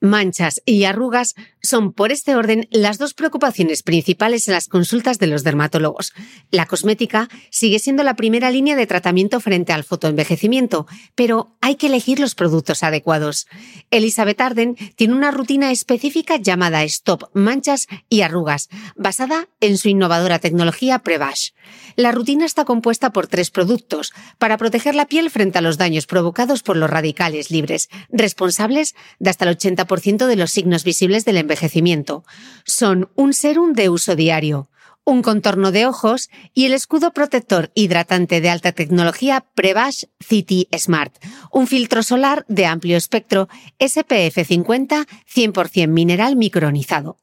[0.00, 5.26] Manchas y arrugas son, por este orden, las dos preocupaciones principales en las consultas de
[5.26, 6.12] los dermatólogos.
[6.50, 11.88] La cosmética sigue siendo la primera línea de tratamiento frente al fotoenvejecimiento, pero hay que
[11.88, 13.46] elegir los productos adecuados.
[13.90, 20.38] Elizabeth Arden tiene una rutina específica llamada Stop Manchas y Arrugas, basada en su innovadora
[20.38, 21.50] tecnología Prevash.
[21.96, 26.06] La rutina está compuesta por tres productos para proteger la piel frente a los daños
[26.06, 31.38] provocados por los radicales libres, responsables de hasta el 80% de los signos visibles del
[31.38, 32.24] envejecimiento.
[32.64, 34.68] Son un serum de uso diario,
[35.06, 41.14] un contorno de ojos y el escudo protector hidratante de alta tecnología Prevash City Smart,
[41.52, 47.20] un filtro solar de amplio espectro SPF 50 100% mineral micronizado.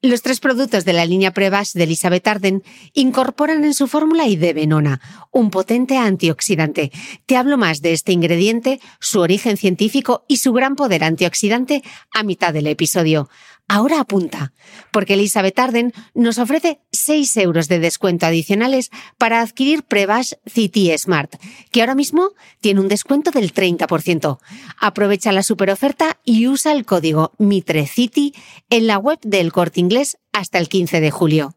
[0.00, 5.00] Los tres productos de la línea Prevash de Elizabeth Arden incorporan en su fórmula venona,
[5.32, 6.92] un potente antioxidante.
[7.26, 11.82] Te hablo más de este ingrediente, su origen científico y su gran poder antioxidante
[12.14, 13.28] a mitad del episodio.
[13.68, 14.54] Ahora apunta,
[14.90, 21.34] porque Elizabeth Arden nos ofrece 6 euros de descuento adicionales para adquirir Prevash City Smart,
[21.70, 22.30] que ahora mismo
[22.60, 24.38] tiene un descuento del 30%.
[24.80, 28.34] Aprovecha la superoferta y usa el código MITRECITY
[28.70, 31.54] en la web del Corte Inglés hasta el 15 de julio.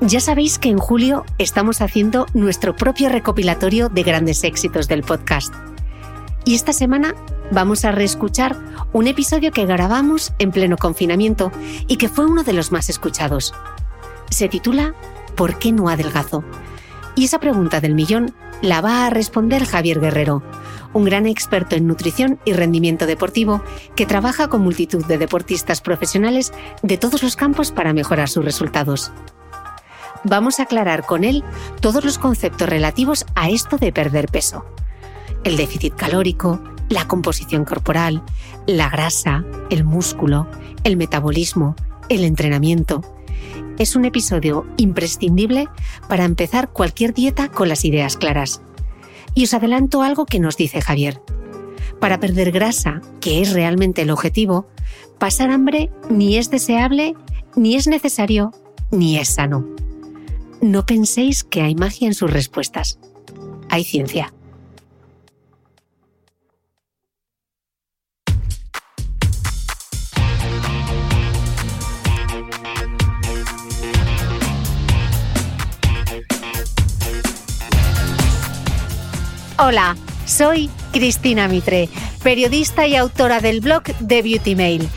[0.00, 5.52] Ya sabéis que en julio estamos haciendo nuestro propio recopilatorio de grandes éxitos del podcast.
[6.44, 7.16] Y esta semana
[7.50, 8.56] vamos a reescuchar
[8.92, 11.50] un episodio que grabamos en pleno confinamiento
[11.88, 13.52] y que fue uno de los más escuchados.
[14.30, 14.94] Se titula
[15.34, 16.44] ¿Por qué no adelgazo?
[17.16, 18.32] Y esa pregunta del millón
[18.62, 20.44] la va a responder Javier Guerrero,
[20.92, 23.62] un gran experto en nutrición y rendimiento deportivo
[23.96, 29.10] que trabaja con multitud de deportistas profesionales de todos los campos para mejorar sus resultados
[30.24, 31.44] vamos a aclarar con él
[31.80, 34.64] todos los conceptos relativos a esto de perder peso.
[35.44, 38.22] El déficit calórico, la composición corporal,
[38.66, 40.48] la grasa, el músculo,
[40.84, 41.76] el metabolismo,
[42.08, 43.02] el entrenamiento.
[43.78, 45.68] Es un episodio imprescindible
[46.08, 48.62] para empezar cualquier dieta con las ideas claras.
[49.34, 51.22] Y os adelanto algo que nos dice Javier.
[52.00, 54.66] Para perder grasa, que es realmente el objetivo,
[55.18, 57.14] pasar hambre ni es deseable,
[57.54, 58.52] ni es necesario,
[58.90, 59.66] ni es sano.
[60.60, 62.98] No penséis que hay magia en sus respuestas.
[63.68, 64.32] Hay ciencia.
[79.60, 81.88] Hola, soy Cristina Mitre,
[82.24, 84.88] periodista y autora del blog de Beauty Mail.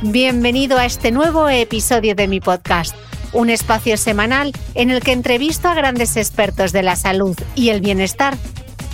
[0.00, 2.94] Bienvenido a este nuevo episodio de mi podcast
[3.32, 7.80] un espacio semanal en el que entrevisto a grandes expertos de la salud y el
[7.80, 8.36] bienestar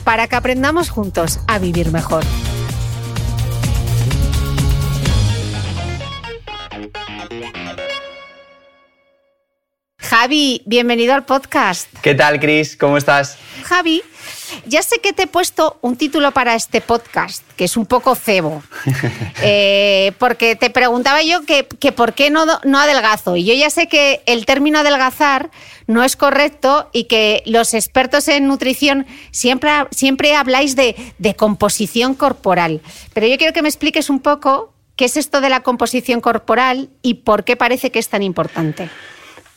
[0.05, 2.25] para que aprendamos juntos a vivir mejor.
[9.99, 11.89] Javi, bienvenido al podcast.
[12.01, 12.79] ¿Qué tal, Cris?
[12.79, 13.37] ¿Cómo estás?
[13.65, 14.03] Javi,
[14.67, 18.15] ya sé que te he puesto un título para este podcast, que es un poco
[18.15, 18.63] cebo,
[19.43, 23.37] eh, porque te preguntaba yo que, por qué no, no adelgazo.
[23.37, 25.51] Y yo ya sé que el término adelgazar
[25.87, 32.15] no es correcto y que los expertos en nutrición siempre, siempre habláis de, de composición
[32.15, 32.81] corporal.
[33.15, 36.91] Pero yo quiero que me expliques un poco qué es esto de la composición corporal
[37.03, 38.91] y por qué parece que es tan importante.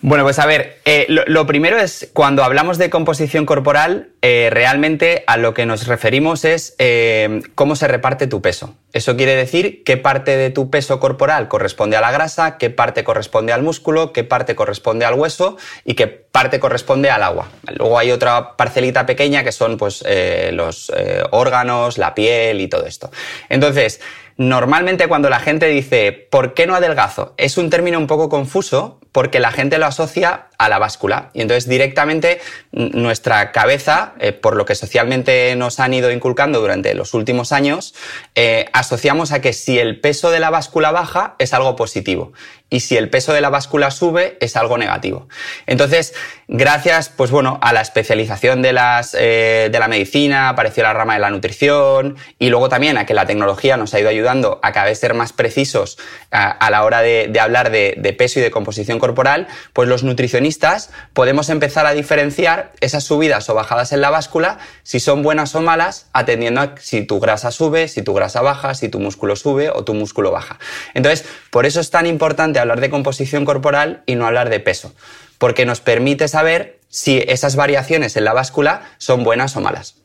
[0.03, 5.23] Bueno, pues a ver, eh, lo, primero es cuando hablamos de composición corporal, eh, realmente
[5.27, 8.75] a lo que nos referimos es eh, cómo se reparte tu peso.
[8.93, 13.03] Eso quiere decir qué parte de tu peso corporal corresponde a la grasa, qué parte
[13.03, 17.49] corresponde al músculo, qué parte corresponde al hueso y qué parte corresponde al agua.
[17.77, 20.03] Luego hay otra parcelita pequeña que son pues,
[20.51, 20.91] los
[21.29, 23.11] órganos, la piel y todo esto.
[23.49, 24.01] Entonces,
[24.41, 27.35] Normalmente cuando la gente dice ¿por qué no adelgazo?
[27.37, 31.31] Es un término un poco confuso porque la gente lo asocia a la báscula.
[31.33, 32.39] Y entonces directamente
[32.71, 37.95] nuestra cabeza, eh, por lo que socialmente nos han ido inculcando durante los últimos años,
[38.35, 42.31] eh, asociamos a que si el peso de la báscula baja es algo positivo
[42.71, 45.27] y si el peso de la báscula sube es algo negativo.
[45.65, 46.13] Entonces,
[46.47, 51.15] gracias, pues bueno, a la especialización de, las, eh, de la medicina, apareció la rama
[51.15, 54.71] de la nutrición y luego también a que la tecnología nos ha ido ayudando a
[54.71, 55.97] cada vez ser más precisos
[56.31, 60.50] a, la hora de, hablar de, de, peso y de composición corporal, pues los nutricionistas
[61.13, 65.61] podemos empezar a diferenciar esas subidas o bajadas en la báscula si son buenas o
[65.61, 69.69] malas, atendiendo a si tu grasa sube, si tu grasa baja, si tu músculo sube
[69.69, 70.59] o tu músculo baja.
[70.93, 74.93] Entonces, por eso es tan importante hablar de composición corporal y no hablar de peso,
[75.37, 79.95] porque nos permite saber si esas variaciones en la báscula son buenas o malas.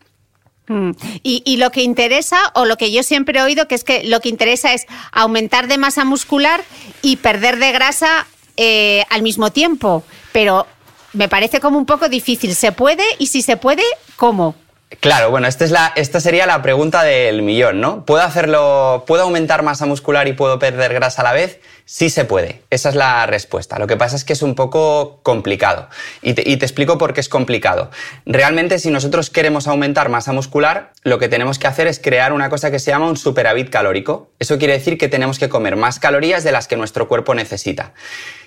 [0.68, 0.90] Mm.
[1.22, 4.20] Y, lo que interesa, o lo que yo siempre he oído, que es que lo
[4.20, 6.64] que interesa es aumentar de masa muscular
[7.02, 8.26] y perder de grasa
[8.56, 10.02] eh, al mismo tiempo.
[10.32, 10.66] Pero
[11.12, 12.54] me parece como un poco difícil.
[12.54, 13.04] ¿Se puede?
[13.18, 13.82] Y si se puede,
[14.16, 14.54] ¿cómo?
[15.00, 18.04] Claro, bueno, esta, es la, esta sería la pregunta del millón, ¿no?
[18.04, 21.60] ¿Puedo hacerlo, puedo aumentar masa muscular y puedo perder grasa a la vez?
[21.84, 23.78] Sí se puede, esa es la respuesta.
[23.78, 25.88] Lo que pasa es que es un poco complicado.
[26.22, 27.90] Y te, y te explico por qué es complicado.
[28.24, 32.48] Realmente, si nosotros queremos aumentar masa muscular, lo que tenemos que hacer es crear una
[32.48, 34.30] cosa que se llama un superávit calórico.
[34.38, 37.92] Eso quiere decir que tenemos que comer más calorías de las que nuestro cuerpo necesita.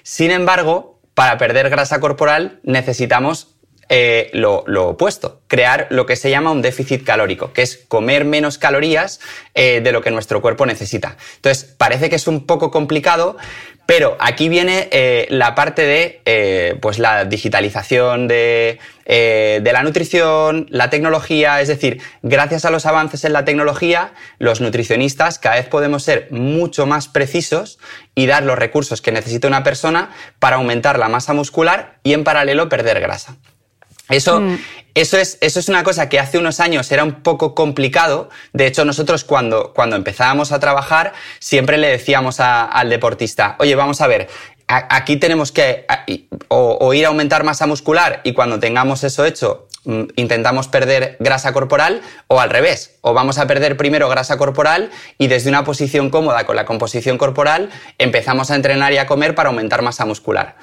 [0.04, 3.59] Sin embargo, para perder grasa corporal necesitamos
[3.92, 8.60] eh, lo, opuesto, crear lo que se llama un déficit calórico, que es comer menos
[8.60, 9.20] calorías
[9.56, 11.18] eh, de lo que nuestro cuerpo necesita.
[11.38, 13.36] Entonces, parece que es un poco complicado,
[13.88, 18.78] pero aquí viene eh, la parte de pues la digitalización de,
[19.08, 24.62] de, la nutrición, la tecnología, es decir, gracias a los avances en la tecnología, los
[24.62, 27.80] nutricionistas cada vez podemos ser mucho más precisos
[28.14, 32.24] y dar los recursos que necesita una persona para aumentar la masa muscular y en
[32.24, 33.36] paralelo perder grasa.
[34.10, 34.58] Eso, mm.
[34.96, 38.30] eso, es, eso es una cosa que hace unos años era un poco complicado.
[38.54, 44.02] De hecho, nosotros cuando, cuando empezábamos a trabajar, siempre le decíamos al deportista, oye, vamos
[44.02, 44.28] a ver,
[44.70, 45.86] aquí tenemos que
[46.48, 51.54] o, ir a aumentar masa muscular y cuando tengamos eso hecho, mm, intentamos perder grasa
[51.54, 56.10] corporal o al revés, o vamos a perder primero grasa corporal y desde una posición
[56.10, 60.56] cómoda con la composición corporal empezamos a entrenar y a comer para aumentar masa muscular.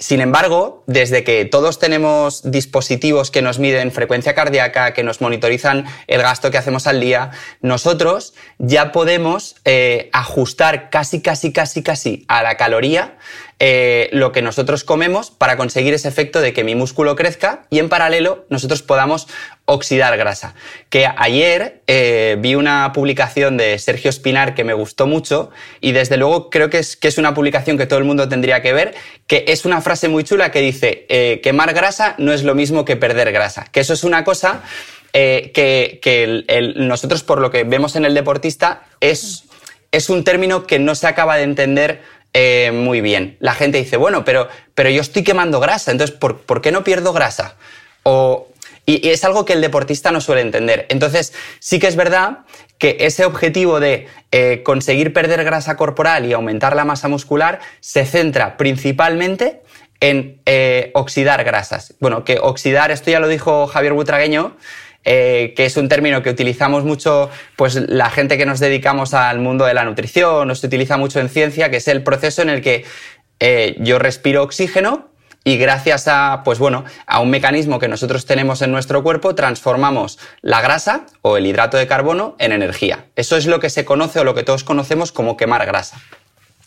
[0.00, 5.84] Sin embargo, desde que todos tenemos dispositivos que nos miden frecuencia cardíaca, que nos monitorizan
[6.06, 12.24] el gasto que hacemos al día, nosotros ya podemos eh, ajustar casi, casi, casi, casi
[12.28, 13.18] a la caloría
[13.62, 17.78] eh, lo que nosotros comemos para conseguir ese efecto de que mi músculo crezca y
[17.78, 19.28] en paralelo nosotros podamos
[19.66, 20.54] oxidar grasa.
[20.88, 25.50] Que ayer eh, vi una publicación de Sergio Espinar que me gustó mucho
[25.82, 28.62] y desde luego creo que es, que es una publicación que todo el mundo tendría
[28.62, 28.94] que ver,
[29.26, 32.86] que es una frase muy chula que dice, eh, quemar grasa no es lo mismo
[32.86, 33.66] que perder grasa.
[33.70, 34.62] Que eso es una cosa
[35.12, 36.00] que,
[36.76, 39.44] nosotros por lo que vemos en el deportista es,
[39.92, 42.00] es un término que no se acaba de entender
[42.32, 43.36] eh, muy bien.
[43.40, 47.12] La gente dice, bueno, pero, pero yo estoy quemando grasa, entonces, ¿por, qué no pierdo
[47.12, 47.56] grasa?
[48.02, 48.48] O,
[48.86, 50.86] y, es algo que el deportista no suele entender.
[50.90, 52.40] Entonces, sí que es verdad
[52.78, 58.06] que ese objetivo de eh, conseguir perder grasa corporal y aumentar la masa muscular se
[58.06, 59.62] centra principalmente
[60.00, 61.94] en eh, oxidar grasas.
[62.00, 64.56] Bueno, que oxidar, esto ya lo dijo Javier Butragueño,
[65.04, 69.38] eh, que es un término que utilizamos mucho, pues la gente que nos dedicamos al
[69.38, 72.60] mundo de la nutrición, nos utiliza mucho en ciencia, que es el proceso en el
[72.60, 72.84] que
[73.40, 75.08] eh, yo respiro oxígeno
[75.42, 80.18] y gracias a, pues bueno, a un mecanismo que nosotros tenemos en nuestro cuerpo, transformamos
[80.42, 83.06] la grasa o el hidrato de carbono en energía.
[83.16, 85.98] Eso es lo que se conoce o lo que todos conocemos como quemar grasa.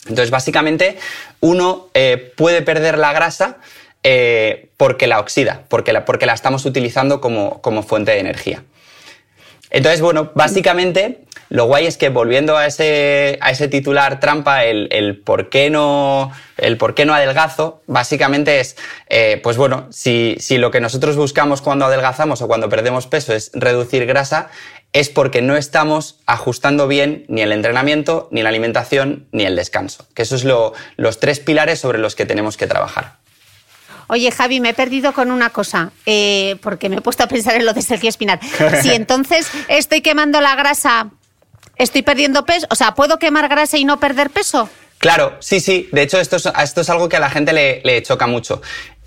[0.06, 0.98] Entonces, básicamente,
[1.40, 3.58] uno eh, puede perder la grasa
[4.06, 8.62] eh, porque la oxida, porque la, estamos utilizando como, fuente de energía.
[9.70, 13.38] Entonces, bueno, básicamente lo guay es que volviendo a ese,
[13.70, 18.76] titular trampa, el, por qué no, el por qué no adelgazo, básicamente es,
[19.08, 23.52] eh, pues bueno, si, lo que nosotros buscamos cuando adelgazamos o cuando perdemos peso es
[23.54, 24.50] reducir grasa,
[24.92, 30.06] es porque no estamos ajustando bien ni el entrenamiento, ni la alimentación, ni el descanso.
[30.14, 33.23] Que eso es los tres pilares sobre los que tenemos que trabajar.
[34.08, 37.54] Oye, Javi, me he perdido con una cosa, eh, porque me he puesto a pensar
[37.56, 38.40] en lo de Sergio Espinar.
[38.82, 41.10] Si entonces estoy quemando la grasa,
[41.76, 44.68] estoy perdiendo peso, o sea, ¿puedo quemar grasa y no perder peso?
[44.98, 45.88] Claro, sí, sí.
[45.92, 48.62] De hecho, esto es, esto es algo que a la gente le, choca mucho.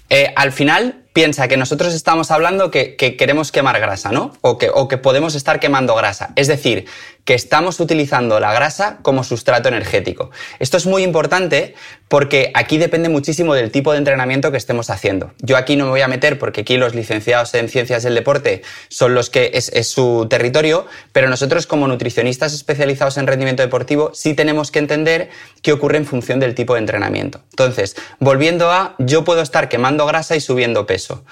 [0.10, 4.34] Eh, al final, piensa que nosotros estamos hablando que, queremos quemar grasa, ¿no?
[4.42, 6.34] O que, o que podemos estar quemando grasa.
[6.36, 6.86] Es decir,
[7.28, 10.32] que estamos utilizando la grasa como sustrato energético.
[10.60, 11.76] Esto es muy importante
[12.08, 15.34] porque aquí depende muchísimo del tipo de entrenamiento que estemos haciendo.
[15.42, 18.62] Yo aquí no me voy a meter porque aquí los licenciados en ciencias del deporte
[18.88, 24.12] son los que es, es su territorio, pero nosotros como nutricionistas especializados en rendimiento deportivo
[24.14, 25.30] sí tenemos que entender
[25.62, 27.42] qué ocurre en función del tipo de entrenamiento.
[27.50, 31.26] Entonces, volviendo a, yo puedo estar quemando grasa y subiendo peso.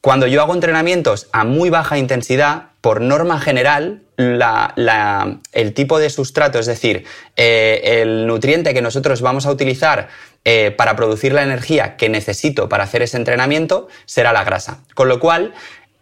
[0.00, 6.58] Cuando yo hago entrenamientos a muy baja intensidad, por norma general, el tipo de sustrato,
[6.58, 7.04] es decir,
[7.36, 10.08] eh, el nutriente que nosotros vamos a utilizar
[10.44, 14.78] eh, para producir la energía que necesito para hacer ese entrenamiento, será la grasa.
[14.94, 15.52] Con lo cual,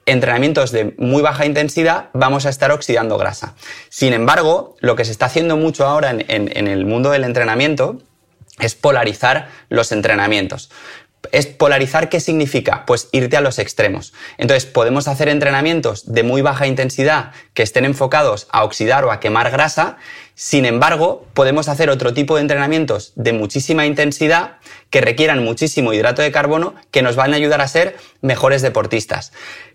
[0.06, 3.56] entrenamientos de muy baja intensidad vamos a estar oxidando grasa.
[3.88, 8.00] Sin embargo, lo que se está haciendo mucho ahora en el mundo del entrenamiento
[8.60, 10.70] es polarizar los entrenamientos.
[11.32, 12.84] Es polarizar, ¿qué significa?
[12.86, 14.14] Pues irte a los extremos.
[14.38, 19.20] Entonces, podemos hacer entrenamientos de muy baja intensidad que estén enfocados a oxidar o a
[19.20, 19.96] quemar grasa.
[20.34, 24.58] Sin embargo, podemos hacer otro tipo de entrenamientos de muchísima intensidad
[24.90, 29.32] que requieran muchísimo hidrato de carbono que nos van a ayudar a ser mejores deportistas.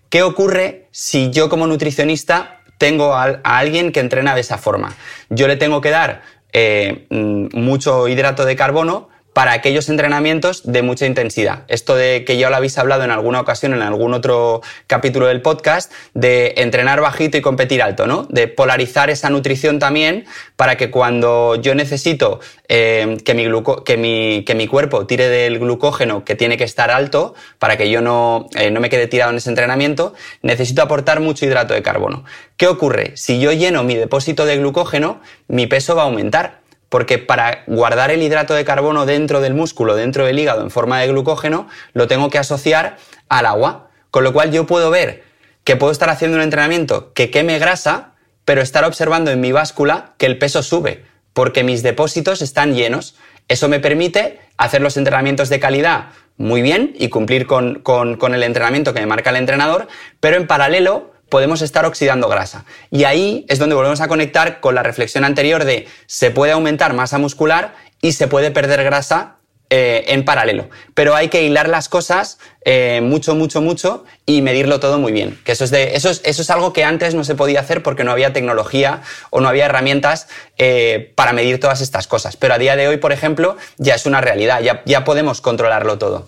[0.10, 4.96] ¿Qué ocurre si yo como nutricionista tengo a, alguien que entrena de esa forma?
[5.30, 6.22] Yo le tengo que dar
[6.52, 11.64] eh, mm, mucho hidrato de carbono para aquellos entrenamientos de mucha intensidad.
[11.68, 15.42] Esto de que ya lo habéis hablado en alguna ocasión, en algún otro capítulo del
[15.42, 18.28] podcast, de entrenar bajito y competir alto, ¿no?
[18.30, 20.26] De polarizar esa nutrición también
[20.56, 26.64] para que cuando yo necesito eh, que, mi cuerpo tire del glucógeno que tiene que
[26.64, 30.82] estar alto, para que yo no, eh, no me quede tirado en ese entrenamiento, necesito
[30.82, 32.24] aportar mucho hidrato de carbono.
[32.58, 33.14] ¿Qué ocurre?
[33.16, 36.63] Si yo lleno mi depósito de glucógeno, mi peso va a aumentar
[36.94, 41.00] porque para guardar el hidrato de carbono dentro del músculo, dentro del hígado en forma
[41.00, 42.98] de glucógeno, lo tengo que asociar
[43.30, 43.90] al agua.
[44.12, 45.24] Con lo cual yo puedo ver
[45.64, 48.12] que puedo estar haciendo un entrenamiento que queme grasa,
[48.46, 53.16] pero estar observando en mi báscula que el peso sube, porque mis depósitos están llenos.
[53.48, 58.44] Eso me permite hacer los entrenamientos de calidad muy bien y cumplir con, con el
[58.44, 59.88] entrenamiento que me marca el entrenador,
[60.20, 62.64] pero en paralelo podemos estar oxidando grasa.
[62.92, 66.94] Y ahí es donde volvemos a conectar con la reflexión anterior de se puede aumentar
[66.94, 67.74] masa muscular
[68.04, 69.38] y se puede perder grasa
[69.72, 70.70] eh, en paralelo.
[70.94, 75.40] Pero hay que hilar las cosas eh, mucho, mucho, mucho y medirlo todo muy bien.
[75.44, 77.82] Que eso es, de, eso, es, eso es algo que antes no se podía hacer
[77.82, 80.28] porque no había tecnología o no había herramientas
[80.60, 82.38] eh, para medir todas estas cosas.
[82.38, 85.98] Pero a día de hoy, por ejemplo, ya es una realidad, ya, ya podemos controlarlo
[85.98, 86.28] todo.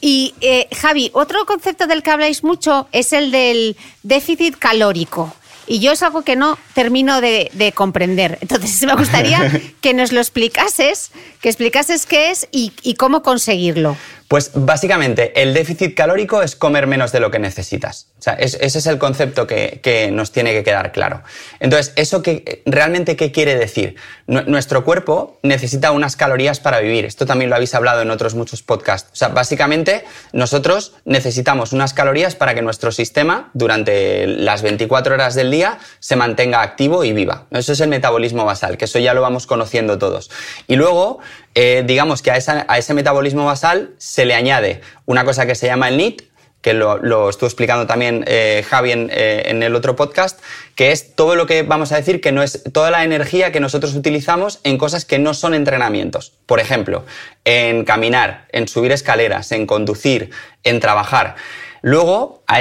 [0.00, 5.34] Y eh, Javi, otro concepto del que habláis mucho es el del déficit calórico.
[5.66, 8.38] Y yo es algo que no termino de, comprender.
[8.40, 13.96] Entonces me gustaría que nos lo explicases, que explicases qué es y cómo conseguirlo.
[14.32, 18.06] Pues básicamente el déficit calórico es comer menos de lo que necesitas.
[18.18, 21.22] O sea, ese es el concepto que, nos tiene que quedar claro.
[21.60, 23.96] Entonces, ¿eso que, realmente qué quiere decir?
[24.26, 27.04] nuestro cuerpo necesita unas calorías para vivir.
[27.04, 29.10] Esto también lo habéis hablado en otros muchos podcasts.
[29.12, 35.34] O sea, básicamente nosotros necesitamos unas calorías para que nuestro sistema durante las 24 horas
[35.34, 37.48] del día se mantenga activo y viva.
[37.50, 40.30] Eso es el metabolismo basal, que eso ya lo vamos conociendo todos.
[40.68, 41.18] Y luego
[41.54, 45.88] eh, digamos que a, ese metabolismo basal se le añade una cosa que se llama
[45.88, 46.22] el NIT,
[46.62, 50.40] que lo, estuvo explicando también eh, Javi eh, en, el otro podcast,
[50.76, 53.58] que es todo lo que vamos a decir que no es toda la energía que
[53.58, 56.32] nosotros utilizamos en cosas que no son entrenamientos.
[56.46, 57.04] Por ejemplo,
[57.44, 60.30] en caminar, en subir escaleras, en conducir,
[60.62, 61.34] en trabajar.
[61.82, 62.60] Luego, a,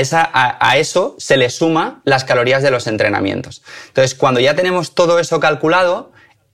[0.60, 3.62] a, eso se le suma las calorías de los entrenamientos.
[3.90, 6.12] Entonces, cuando ya tenemos todo eso calculado,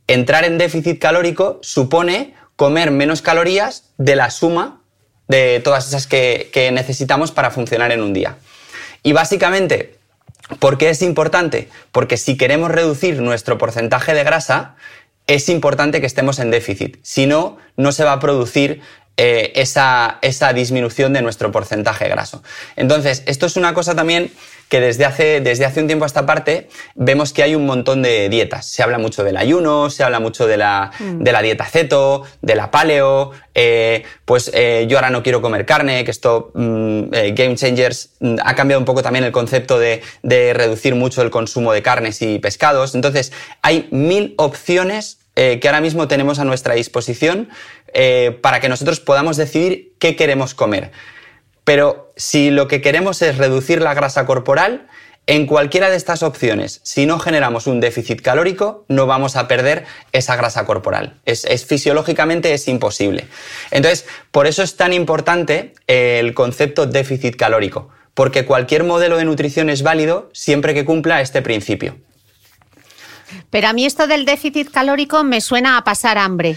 [0.08, 4.82] entrar en déficit calórico supone comer menos calorías de la suma
[5.28, 8.38] de todas esas que, necesitamos para funcionar en un día.
[9.04, 9.96] Y básicamente,
[10.60, 11.70] ¿por qué es importante?
[11.92, 14.76] Porque si queremos reducir nuestro porcentaje de grasa,
[15.28, 16.98] es importante que estemos en déficit.
[17.04, 18.82] Si no, no se va a producir
[19.18, 22.44] eh, esa, esa disminución de nuestro porcentaje graso.
[22.76, 24.32] Entonces, esto es una cosa también
[24.70, 28.02] que desde hace, desde hace un tiempo a esta parte vemos que hay un montón
[28.02, 28.66] de dietas.
[28.66, 31.24] Se habla mucho del ayuno, se habla mucho de la, mm.
[31.24, 35.66] de la dieta ceto, de la paleo, eh, pues eh, yo ahora no quiero comer
[35.66, 39.80] carne, que esto, mm, eh, Game Changers, mm, ha cambiado un poco también el concepto
[39.80, 42.94] de, de, reducir mucho el consumo de carnes y pescados.
[42.94, 43.32] Entonces,
[43.62, 47.50] hay mil opciones que ahora mismo tenemos a nuestra disposición
[48.42, 50.90] para que nosotros podamos decidir qué queremos comer.
[51.68, 54.88] Pero si lo que queremos es reducir la grasa corporal,
[55.26, 59.84] en cualquiera de estas opciones, si no generamos un déficit calórico, no vamos a perder
[60.14, 61.20] esa grasa corporal.
[61.26, 63.28] Es, fisiológicamente es imposible.
[63.70, 69.70] Entonces, por eso es tan importante el concepto déficit calórico, porque cualquier modelo de nutrición
[69.70, 71.98] es válido siempre que cumpla este principio.
[73.50, 76.56] Pero a mí esto del déficit calórico me suena a pasar hambre.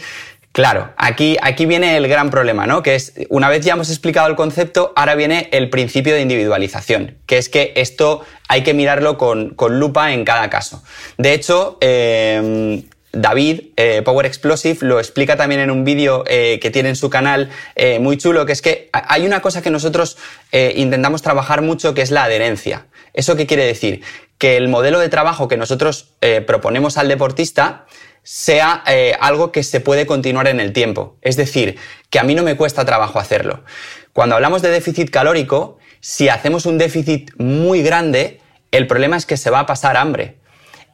[0.52, 2.83] Claro, aquí, aquí viene el gran problema, ¿no?
[2.83, 7.19] Que es, una vez ya hemos explicado el concepto, ahora viene el principio de individualización,
[7.26, 10.83] que es que esto hay que mirarlo con, lupa en cada caso.
[11.19, 16.71] De hecho, em, David, eh, Power Explosive, lo explica también en un vídeo eh, que
[16.71, 20.16] tiene en su canal eh, muy chulo, que es que hay una cosa que nosotros
[20.52, 22.87] intentamos trabajar mucho, que es la adherencia.
[23.14, 24.02] ¿Eso qué quiere decir?
[24.37, 26.14] Que el modelo de trabajo que nosotros
[26.47, 27.87] proponemos al deportista
[28.32, 31.16] sea eh, algo que se puede continuar en el tiempo.
[31.20, 31.78] Es decir,
[32.10, 33.64] que a mí no me cuesta trabajo hacerlo.
[34.12, 39.37] Cuando hablamos de déficit calórico, si hacemos un déficit muy grande, el problema es que
[39.37, 40.37] se va a pasar hambre.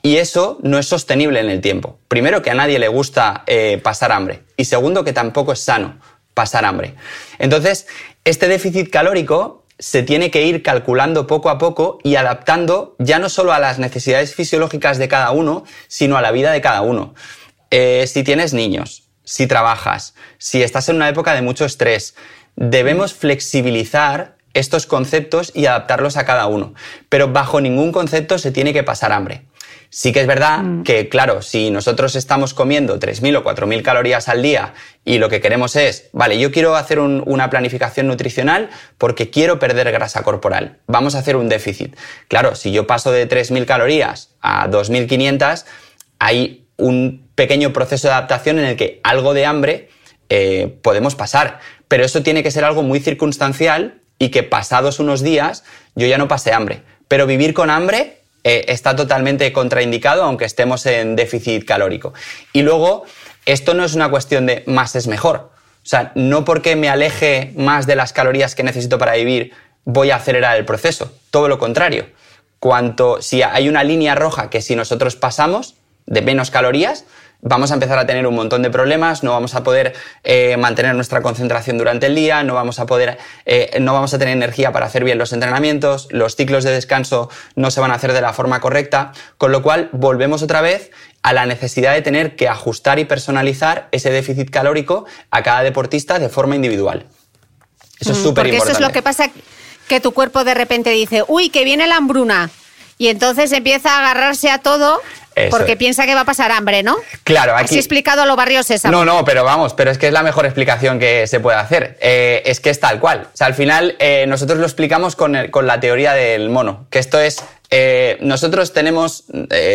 [0.00, 1.98] Y eso no es sostenible en el tiempo.
[2.08, 4.44] Primero, que a nadie le gusta eh, pasar hambre.
[4.56, 6.00] Y segundo, que tampoco es sano
[6.32, 6.94] pasar hambre.
[7.38, 7.86] Entonces,
[8.24, 13.28] este déficit calórico se tiene que ir calculando poco a poco y adaptando ya no
[13.28, 17.14] solo a las necesidades fisiológicas de cada uno, sino a la vida de cada uno.
[17.70, 22.14] Eh, si tienes niños, si trabajas, si estás en una época de mucho estrés,
[22.54, 26.74] debemos flexibilizar estos conceptos y adaptarlos a cada uno.
[27.08, 29.42] Pero bajo ningún concepto se tiene que pasar hambre.
[29.90, 30.82] Sí que es verdad mm.
[30.82, 34.74] que, claro, si nosotros estamos comiendo 3.000 o 4.000 calorías al día
[35.04, 39.90] y lo que queremos es, vale, yo quiero hacer una planificación nutricional porque quiero perder
[39.92, 41.96] grasa corporal, vamos a hacer un déficit.
[42.28, 45.64] Claro, si yo paso de 3.000 calorías a 2.500,
[46.18, 49.90] hay un pequeño proceso de adaptación en el que algo de hambre
[50.28, 55.22] eh, podemos pasar, pero eso tiene que ser algo muy circunstancial y que pasados unos
[55.22, 55.64] días
[55.94, 56.82] yo ya no pase hambre.
[57.08, 62.14] Pero vivir con hambre eh, está totalmente contraindicado aunque estemos en déficit calórico.
[62.52, 63.04] Y luego,
[63.44, 65.50] esto no es una cuestión de más es mejor.
[65.82, 69.52] O sea, no porque me aleje más de las calorías que necesito para vivir,
[69.84, 71.12] voy a acelerar el proceso.
[71.32, 72.06] Todo lo contrario.
[72.60, 75.74] Cuanto, si hay una línea roja que si nosotros pasamos
[76.06, 77.04] de menos calorías,
[77.42, 80.94] vamos a empezar a tener un montón de problemas, no vamos a poder eh, mantener
[80.94, 84.72] nuestra concentración durante el día, no vamos a poder, eh, no vamos a tener energía
[84.72, 88.20] para hacer bien los entrenamientos, los ciclos de descanso no se van a hacer de
[88.20, 90.90] la forma correcta, con lo cual volvemos otra vez
[91.22, 96.18] a la necesidad de tener que ajustar y personalizar ese déficit calórico a cada deportista
[96.18, 97.06] de forma individual.
[97.98, 98.58] Eso es súper importante.
[98.58, 99.30] Porque eso es lo que pasa
[99.88, 102.50] que tu cuerpo de repente dice, uy, que viene la hambruna.
[102.98, 105.00] Y entonces empieza a agarrarse a todo
[105.50, 106.96] porque piensa que va a pasar hambre, ¿no?
[107.24, 107.66] Claro, aquí.
[107.66, 108.90] Así explicado a los barrios esa.
[108.90, 111.98] No, no, pero vamos, pero es que es la mejor explicación que se puede hacer.
[112.00, 113.28] Eh, es que es tal cual.
[113.32, 117.20] O sea, al final eh, nosotros lo explicamos con, la teoría del mono, que esto
[117.20, 117.42] es.
[117.70, 119.24] Eh, nosotros tenemos,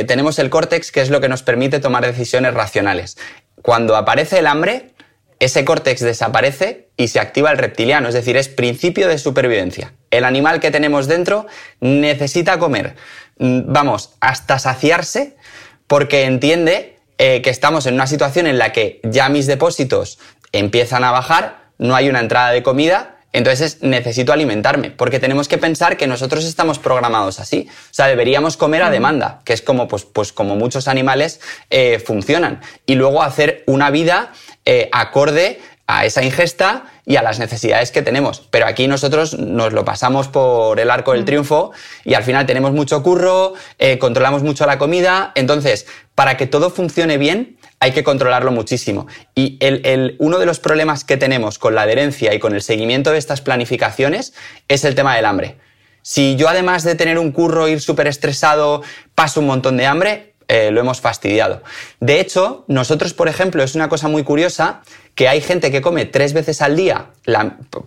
[0.07, 3.17] tenemos el córtex, que es lo que nos permite tomar decisiones racionales.
[3.61, 4.93] Cuando aparece el hambre,
[5.41, 9.93] ese córtex desaparece y se activa el reptiliano, es decir, es principio de supervivencia.
[10.11, 11.47] El animal que tenemos dentro
[11.79, 12.95] necesita comer,
[13.39, 15.35] mm, vamos, hasta saciarse
[15.91, 20.19] porque entiende eh, que estamos en una situación en la que ya mis depósitos
[20.53, 25.57] empiezan a bajar, no hay una entrada de comida, entonces necesito alimentarme, porque tenemos que
[25.57, 27.67] pensar que nosotros estamos programados así.
[27.69, 31.99] O sea, deberíamos comer a demanda, que es como, pues, pues como muchos animales eh,
[31.99, 32.61] funcionan.
[32.85, 34.31] Y luego hacer una vida
[34.63, 35.59] eh, acorde
[35.91, 38.47] a esa ingesta y a las necesidades que tenemos.
[38.49, 41.25] Pero aquí nosotros nos lo pasamos por el arco del mm.
[41.25, 41.71] triunfo
[42.05, 45.33] y al final tenemos mucho curro, eh, controlamos mucho la comida.
[45.35, 49.07] Entonces, para que todo funcione bien, hay que controlarlo muchísimo.
[49.35, 53.11] Y el, uno de los problemas que tenemos con la adherencia y con el seguimiento
[53.11, 54.33] de estas planificaciones
[54.69, 55.57] es el tema del hambre.
[56.03, 58.81] Si yo además de tener un curro, ir súper estresado,
[59.13, 61.63] paso un montón de hambre, eh, lo hemos fastidiado.
[62.01, 64.81] De hecho, nosotros, por ejemplo, es una cosa muy curiosa
[65.15, 67.11] que hay gente que come tres veces al día,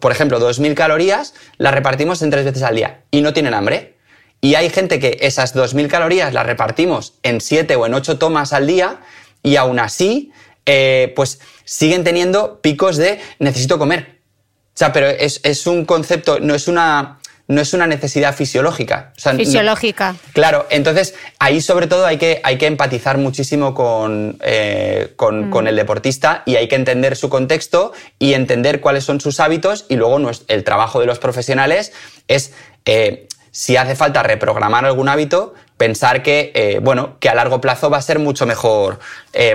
[0.00, 3.96] por ejemplo, 2.000 calorías, las repartimos en tres veces al día y no tienen hambre.
[4.40, 8.54] Y hay gente que esas 2.000 calorías las repartimos en siete o en ocho tomas
[8.54, 9.02] al día
[9.42, 10.32] y aún así,
[10.64, 14.20] eh, pues siguen teniendo picos de necesito comer.
[14.68, 19.12] O sea, pero es, es un concepto, no es una no es una necesidad fisiológica.
[19.36, 20.16] fisiológica.
[20.32, 25.50] claro, entonces ahí sobre todo hay que, hay que empatizar muchísimo con, eh, mm.
[25.50, 29.84] con, el deportista y hay que entender su contexto y entender cuáles son sus hábitos
[29.88, 31.92] y luego el trabajo de los profesionales
[32.28, 32.52] es,
[32.86, 37.90] eh, si hace falta reprogramar algún hábito, pensar que, eh, bueno, que a largo plazo
[37.90, 39.00] va a ser mucho mejor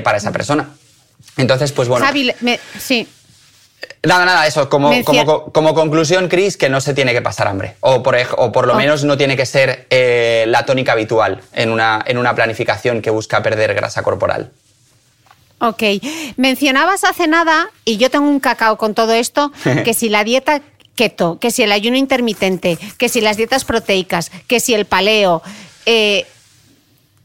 [0.04, 0.70] para esa persona.
[1.38, 2.06] Entonces, pues bueno.
[2.80, 3.08] sí.
[4.04, 4.92] Nada, nada, eso, como,
[5.52, 7.76] como, conclusión, Chris, que no se tiene que pasar hambre.
[7.82, 11.70] O por, o por lo menos no tiene que ser eh, la tónica habitual en
[11.70, 14.52] una, en una planificación que busca perder grasa corporal.
[15.60, 15.84] Ok.
[16.38, 19.52] Mencionabas hace nada, y yo tengo un cacao con todo esto,
[19.84, 20.62] que si la dieta
[20.96, 25.42] keto, que si el ayuno intermitente, que si las dietas proteicas, que si el paleo,
[25.86, 26.26] eh,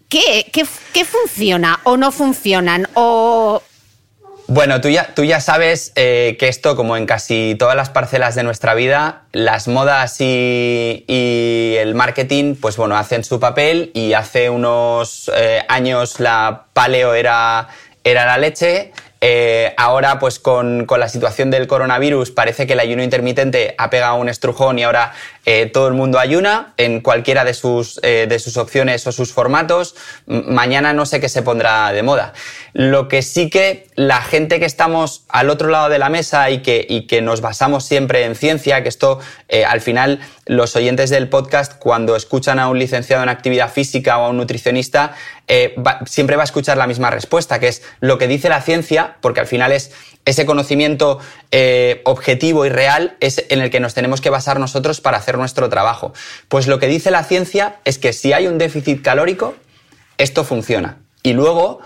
[0.09, 2.89] ¿qué, qué, qué funciona o no funcionan?
[2.95, 3.63] O
[4.47, 8.35] bueno, tú ya, tú ya sabes eh, que esto, como en casi todas las parcelas
[8.35, 11.05] de nuestra vida, las modas y,
[11.79, 17.69] el marketing, pues bueno, hacen su papel y hace unos eh, años la paleo era,
[18.05, 18.93] era la leche,
[19.27, 23.89] eh, ahora, pues con, con, la situación del coronavirus, parece que el ayuno intermitente ha
[23.89, 25.15] pegado un estrujón y ahora
[25.47, 29.33] eh, todo el mundo ayuna en cualquiera de sus, eh, de sus opciones o sus
[29.33, 29.95] formatos.
[30.27, 32.33] mañana no sé qué se pondrá de moda.
[32.73, 36.63] Lo que sí que la gente que estamos al otro lado de la mesa y
[36.63, 41.11] que, y que nos basamos siempre en ciencia, que esto eh, al final los oyentes
[41.11, 45.15] del podcast cuando escuchan a un licenciado en actividad física o a un nutricionista,
[46.07, 49.41] siempre va a escuchar la misma respuesta, que es lo que dice la ciencia, porque
[49.41, 49.93] al final es
[50.25, 51.19] ese conocimiento
[51.51, 55.37] eh, objetivo y real es en el que nos tenemos que basar nosotros para hacer
[55.37, 56.13] nuestro trabajo.
[56.49, 59.55] Pues lo que dice la ciencia es que si hay un déficit calórico,
[60.19, 60.99] esto funciona.
[61.23, 61.81] Y luego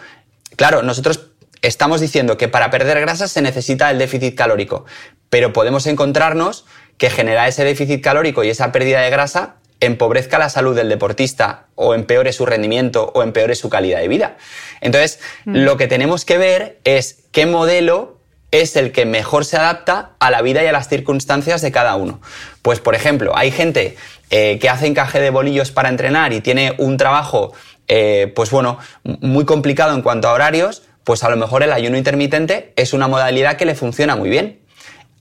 [0.58, 1.28] Claro, nosotros
[1.62, 4.86] estamos diciendo que para perder grasa se necesita el déficit calórico,
[5.30, 10.50] pero podemos encontrarnos que generar ese déficit calórico y esa pérdida de grasa empobrezca la
[10.50, 14.36] salud del deportista o empeore su rendimiento o empeore su calidad de vida.
[14.80, 15.58] Entonces, mm.
[15.58, 18.17] lo que tenemos que ver es qué modelo
[18.50, 21.96] es el que mejor se adapta a la vida y a las circunstancias de cada
[21.96, 22.20] uno.
[22.62, 23.96] Pues, por ejemplo, hay gente
[24.30, 27.52] eh, que hace encaje de bolillos para entrenar y tiene un trabajo
[27.88, 31.96] eh, pues bueno, muy complicado en cuanto a horarios, pues a lo mejor el ayuno
[31.96, 34.60] intermitente es una modalidad que le funciona muy bien.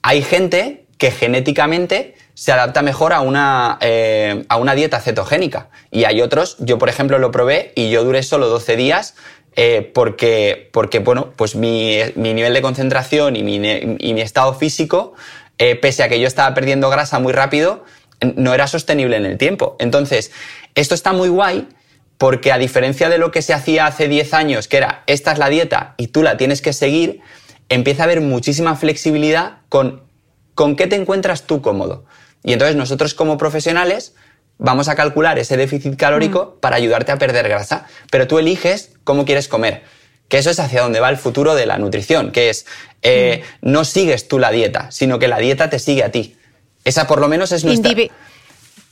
[0.02, 5.70] Hay gente que genéticamente se adapta mejor a una, eh, a una dieta cetogénica.
[5.90, 9.14] Y hay otros, yo por ejemplo lo probé y yo duré solo 12 días
[9.56, 14.54] eh, porque, porque, bueno, pues mi, mi, nivel de concentración y mi, y mi estado
[14.54, 15.14] físico,
[15.56, 17.84] pese a que yo estaba perdiendo grasa muy rápido,
[18.36, 19.76] no era sostenible en el tiempo.
[19.80, 20.30] Entonces,
[20.76, 21.66] esto está muy guay
[22.16, 25.38] porque a diferencia de lo que se hacía hace 10 años, que era esta es
[25.38, 27.20] la dieta y tú la tienes que seguir,
[27.68, 30.08] empieza a haber muchísima flexibilidad con
[30.58, 32.04] con qué te encuentras tú cómodo.
[32.42, 34.16] Y entonces nosotros como profesionales
[34.58, 36.60] vamos a calcular ese déficit calórico mm.
[36.60, 39.82] para ayudarte a perder grasa, pero tú eliges cómo quieres comer.
[40.28, 42.66] Que eso es hacia donde va el futuro de la nutrición, que es
[43.02, 43.70] eh, mm.
[43.70, 46.36] no sigues tú la dieta, sino que la dieta te sigue a ti.
[46.84, 47.92] Esa por lo menos es nuestra...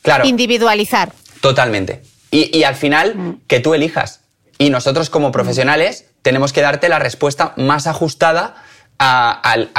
[0.02, 0.26] claro.
[0.26, 1.12] Individualizar.
[1.40, 2.02] Totalmente.
[2.30, 3.40] Y, al final, mm.
[3.46, 4.20] que tú elijas.
[4.58, 8.56] Y nosotros como profesionales tenemos que darte la respuesta más ajustada
[8.98, 9.70] al,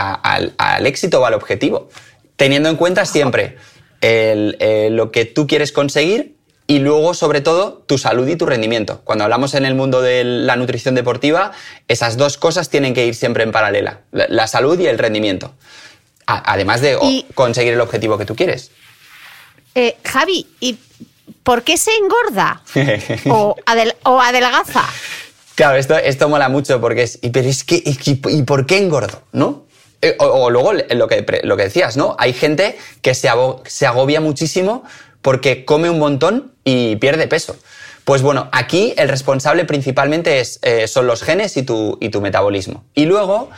[0.86, 1.89] éxito o al objetivo,
[2.36, 3.58] teniendo en cuenta siempre
[4.02, 6.38] lo que tú quieres conseguir
[6.70, 9.00] y luego, sobre todo, tu salud y tu rendimiento.
[9.06, 11.54] Cuando hablamos en el mundo de la nutrición deportiva,
[11.88, 15.54] esas dos cosas tienen que ir siempre en paralela, la, salud y el rendimiento,
[16.26, 18.72] además de conseguir el objetivo que tú quieres.
[19.76, 20.78] Eh, Javi, ¿y
[21.44, 22.62] ¿por qué se engorda?
[23.30, 24.84] o, adelgaza.
[25.56, 29.24] Claro, esto, esto mola mucho porque es, pero es que, ¿y por qué engordo?
[29.32, 29.67] ¿No?
[30.02, 32.16] Eh, o, luego lo que, lo que decías, ¿no?
[32.20, 34.84] Hay gente que se, agobia muchísimo
[35.22, 37.56] porque come un montón y pierde peso.
[38.06, 42.22] Pues bueno, aquí el responsable principalmente es, eh, son los genes y tu, y tu
[42.22, 42.86] metabolismo.
[42.94, 43.50] Y luego,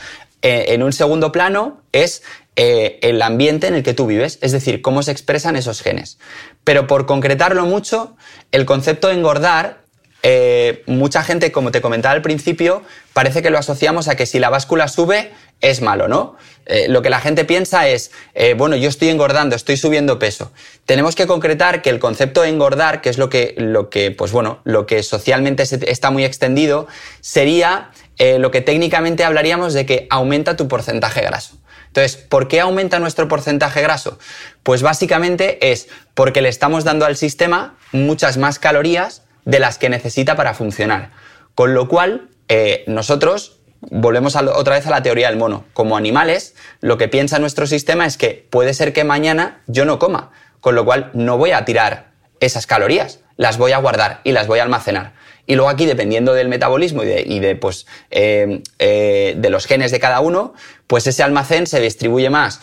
[0.42, 2.24] eh, en un segundo plano, es
[2.56, 6.18] el ambiente en el que tú vives, es decir, cómo se expresan esos genes.
[6.66, 8.18] Pero por concretarlo mucho,
[8.52, 9.84] el concepto de engordar,
[10.24, 14.40] eh, mucha gente, como te comentaba al principio, parece que lo asociamos a que si
[14.40, 16.38] la báscula sube es malo, ¿no?
[16.66, 18.12] Eh, lo que la gente piensa es,
[18.58, 20.52] bueno, yo estoy engordando, estoy subiendo peso.
[20.86, 24.32] Tenemos que concretar que el concepto de engordar, que es lo que, lo que pues
[24.32, 26.88] bueno, lo que socialmente está muy extendido,
[27.22, 31.58] sería lo que técnicamente hablaríamos de que aumenta tu porcentaje graso.
[31.90, 34.20] Entonces, ¿por qué aumenta nuestro porcentaje graso?
[34.62, 39.90] Pues básicamente es porque le estamos dando al sistema muchas más calorías de las que
[39.90, 41.10] necesita para funcionar.
[41.56, 45.66] Con lo cual, eh, nosotros volvemos otra vez a la teoría del mono.
[45.74, 49.98] Como animales, lo que piensa nuestro sistema es que puede ser que mañana yo no
[49.98, 50.32] coma,
[50.62, 54.48] con lo cual no voy a tirar esas calorías, las voy a guardar y las
[54.48, 55.14] voy a almacenar.
[55.48, 60.00] Y luego aquí, dependiendo del metabolismo y de, pues, eh, eh, de los genes de
[60.00, 60.54] cada uno,
[60.86, 62.62] pues ese almacén se distribuye más.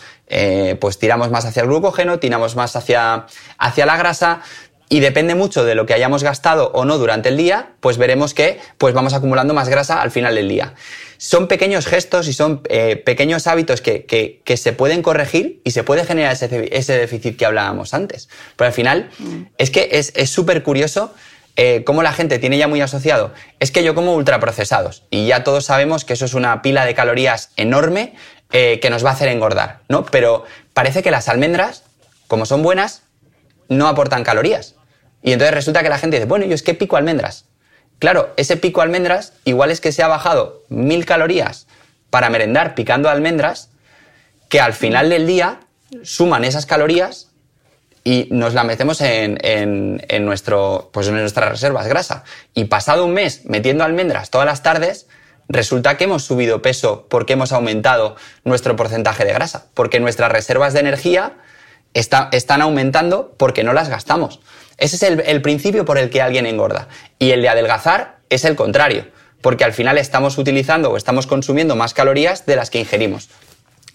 [0.79, 3.25] Pues tiramos más hacia el glucógeno, tiramos más hacia,
[3.57, 4.41] hacia la grasa,
[4.89, 8.33] y depende mucho de lo que hayamos gastado o no durante el día, pues veremos
[8.33, 10.73] que pues vamos acumulando más grasa al final del día.
[11.17, 16.05] Son pequeños gestos y son pequeños hábitos que, que, se pueden corregir y se puede
[16.05, 18.29] generar ese, ese déficit que hablábamos antes.
[18.55, 19.41] Pero al final mm.
[19.57, 21.11] es que es súper curioso
[21.59, 25.43] eh, cómo la gente tiene ya muy asociado, es que yo como ultraprocesados y ya
[25.43, 28.13] todos sabemos que eso es una pila de calorías enorme
[28.51, 30.05] eh, que nos va a hacer engordar, ¿no?
[30.05, 30.45] Pero
[30.75, 31.83] parece que las almendras,
[32.27, 33.01] como son buenas,
[33.69, 34.75] no aportan calorías.
[35.21, 37.45] Y entonces resulta que la gente dice, bueno, yo es que pico almendras.
[37.99, 41.67] Claro, ese pico almendras igual es que se ha bajado mil calorías
[42.09, 43.69] para merendar picando almendras,
[44.49, 45.59] que al final del día
[46.03, 47.29] suman esas calorías
[48.03, 52.23] y nos la metemos en, en, nuestro, pues en nuestras reservas grasa.
[52.53, 55.07] Y pasado un mes metiendo almendras todas las tardes,
[55.49, 60.73] resulta que hemos subido peso porque hemos aumentado nuestro porcentaje de grasa, porque nuestras reservas
[60.73, 61.33] de energía
[61.93, 64.39] están aumentando porque no las gastamos.
[64.77, 66.87] Ese es el, principio por el que alguien engorda.
[67.19, 69.07] Y el de adelgazar es el contrario,
[69.41, 73.29] porque al final estamos utilizando o estamos consumiendo más calorías de las que ingerimos.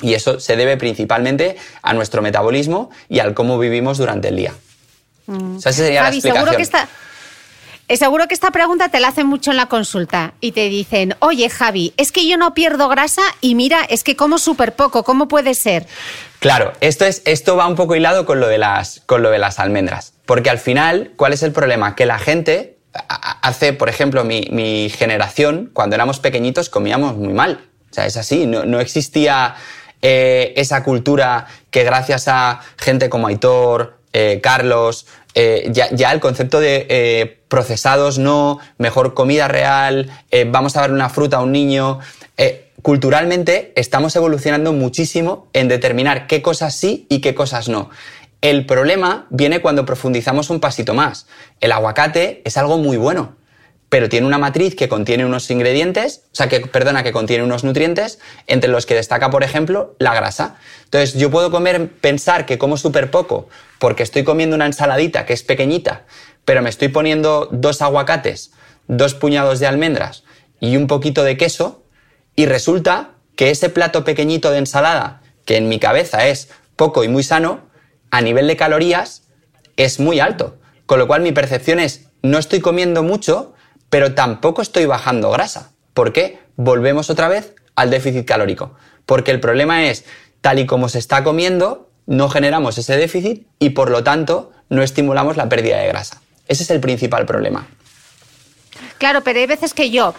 [0.01, 4.55] Y eso se debe principalmente a nuestro metabolismo y al cómo vivimos durante el día.
[5.27, 5.59] Mm.
[5.59, 6.45] esa sería la explicación.
[6.45, 6.89] Seguro que está...
[7.93, 11.15] Eh, seguro que esta pregunta te la hacen mucho en la consulta y te dicen,
[11.19, 15.05] oye Javi, es que yo no pierdo grasa y mira, es que como súper poco,
[15.05, 15.87] ¿cómo puede ser?
[16.39, 19.39] Claro, esto, es, esto va un poco hilado con lo, de las, con lo de
[19.39, 20.15] las almendras.
[20.25, 21.95] Porque al final, ¿cuál es el problema?
[21.95, 22.79] Que la gente
[23.43, 27.61] hace, por ejemplo, mi, generación, cuando éramos pequeñitos, comíamos muy mal.
[27.91, 29.55] O sea, es así, no, existía
[30.01, 36.61] eh, esa cultura que gracias a gente como Aitor, eh, Carlos, eh, ya, el concepto
[36.61, 40.11] de eh, procesados no, mejor comida real,
[40.49, 42.01] vamos a dar una fruta a un niño.
[42.83, 47.91] culturalmente estamos evolucionando muchísimo en determinar qué cosas sí y qué cosas no.
[48.41, 51.27] El problema viene cuando profundizamos un pasito más.
[51.61, 53.37] El aguacate es algo muy bueno,
[53.93, 57.63] pero tiene una matriz que contiene unos ingredientes, o sea, que, perdona, que contiene unos
[57.63, 60.57] nutrientes, entre los que destaca, por ejemplo, la grasa.
[60.85, 65.35] Entonces, yo puedo comer, pensar que como súper poco, porque estoy comiendo una ensaladita que
[65.35, 66.07] es pequeñita,
[66.47, 68.53] pero me estoy poniendo dos aguacates,
[68.87, 70.25] dos puñados de almendras
[70.59, 71.83] y un poquito de queso,
[72.35, 77.09] y resulta que ese plato pequeñito de ensalada, que en mi cabeza es poco y
[77.09, 77.69] muy sano,
[78.11, 79.25] a nivel de calorías
[79.77, 80.57] es muy alto.
[80.87, 83.52] Con lo cual mi percepción es, no estoy comiendo mucho,
[83.93, 85.73] pero tampoco estoy bajando grasa.
[85.93, 86.39] ¿Por qué?
[86.57, 88.75] Volvemos otra vez al déficit calórico.
[89.05, 90.07] Porque el problema es,
[90.41, 94.83] tal y como se está comiendo, no generamos ese déficit y por lo tanto no
[94.83, 96.23] estimulamos la pérdida de grasa.
[96.49, 97.67] Ese es el principal problema.
[98.97, 100.15] Claro, pero hay veces que yo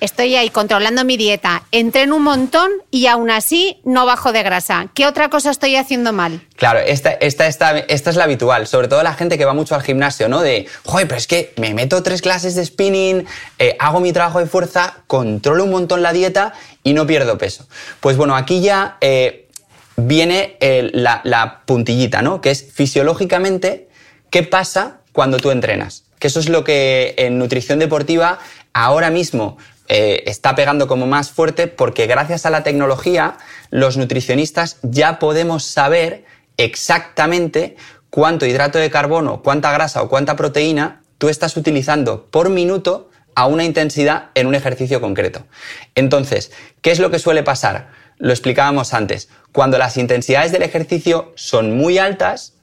[0.00, 4.88] estoy ahí controlando mi dieta, entreno un montón y aún así no bajo de grasa.
[4.94, 6.40] ¿Qué otra cosa estoy haciendo mal?
[6.56, 9.74] Claro, esta, esta, esta, esta es la habitual, sobre todo la gente que va mucho
[9.74, 10.40] al gimnasio, ¿no?
[10.40, 13.26] De, joder, pero es que me meto tres clases de spinning,
[13.58, 17.66] eh, hago mi trabajo de fuerza, controlo un montón la dieta y no pierdo peso.
[18.00, 19.48] Pues bueno, aquí ya eh,
[19.96, 22.40] viene eh, la, la puntillita, ¿no?
[22.40, 23.88] Que es fisiológicamente,
[24.30, 26.04] ¿qué pasa cuando tú entrenas?
[26.18, 28.38] Que eso es lo que en nutrición deportiva
[28.72, 29.56] ahora mismo
[29.88, 33.38] eh, está pegando como más fuerte porque gracias a la tecnología
[33.70, 36.24] los nutricionistas ya podemos saber
[36.58, 37.76] exactamente
[38.10, 43.46] cuánto hidrato de carbono, cuánta grasa o cuánta proteína tú estás utilizando por minuto a
[43.46, 45.46] una intensidad en un ejercicio concreto.
[45.94, 46.50] Entonces,
[46.82, 47.90] ¿qué es lo que suele pasar?
[48.18, 49.28] Lo explicábamos antes.
[49.52, 52.54] Cuando las intensidades del ejercicio son muy altas,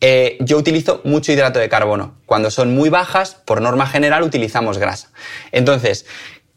[0.00, 2.18] eh, yo utilizo mucho hidrato de carbono.
[2.26, 5.10] Cuando son muy bajas, por norma general, utilizamos grasa.
[5.50, 6.06] Entonces,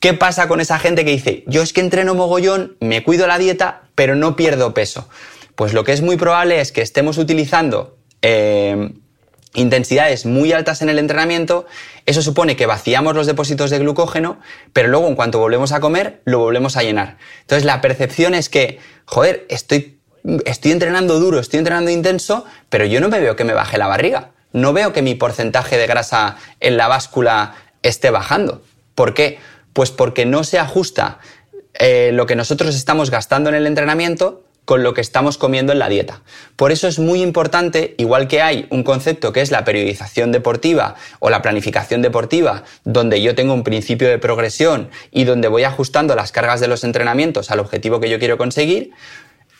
[0.01, 3.37] ¿Qué pasa con esa gente que dice, yo es que entreno mogollón, me cuido la
[3.37, 5.07] dieta, pero no pierdo peso?
[5.53, 8.93] Pues lo que es muy probable es que estemos utilizando eh,
[9.53, 11.67] intensidades muy altas en el entrenamiento,
[12.07, 14.39] eso supone que vaciamos los depósitos de glucógeno,
[14.73, 17.19] pero luego en cuanto volvemos a comer, lo volvemos a llenar.
[17.41, 19.99] Entonces la percepción es que, joder, estoy,
[20.45, 23.85] estoy entrenando duro, estoy entrenando intenso, pero yo no me veo que me baje la
[23.85, 24.31] barriga.
[24.51, 28.63] No veo que mi porcentaje de grasa en la báscula esté bajando.
[28.95, 29.39] ¿Por qué?
[29.73, 31.19] Pues porque no se ajusta
[31.73, 35.79] eh, lo que nosotros estamos gastando en el entrenamiento con lo que estamos comiendo en
[35.79, 36.21] la dieta.
[36.55, 40.95] Por eso es muy importante, igual que hay un concepto que es la periodización deportiva
[41.19, 46.15] o la planificación deportiva, donde yo tengo un principio de progresión y donde voy ajustando
[46.15, 48.91] las cargas de los entrenamientos al objetivo que yo quiero conseguir,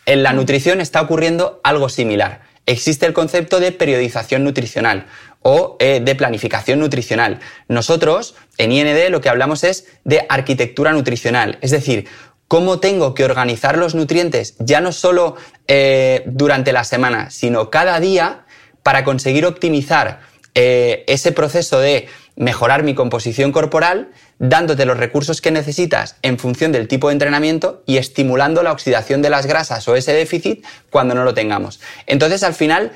[0.06, 2.42] en la nutrición está ocurriendo algo similar.
[2.66, 5.06] Existe el concepto de periodización nutricional
[5.42, 7.40] o eh, de planificación nutricional.
[7.68, 12.06] Nosotros, en IND, lo que hablamos es de arquitectura nutricional, es decir,
[12.48, 15.36] cómo tengo que organizar los nutrientes ya no solo
[15.68, 18.44] eh, durante la semana, sino cada día
[18.82, 20.20] para conseguir optimizar
[20.54, 26.72] eh, ese proceso de mejorar mi composición corporal, dándote los recursos que necesitas en función
[26.72, 31.14] del tipo de entrenamiento y estimulando la oxidación de las grasas o ese déficit cuando
[31.14, 31.80] no lo tengamos.
[32.06, 32.92] Entonces, al final,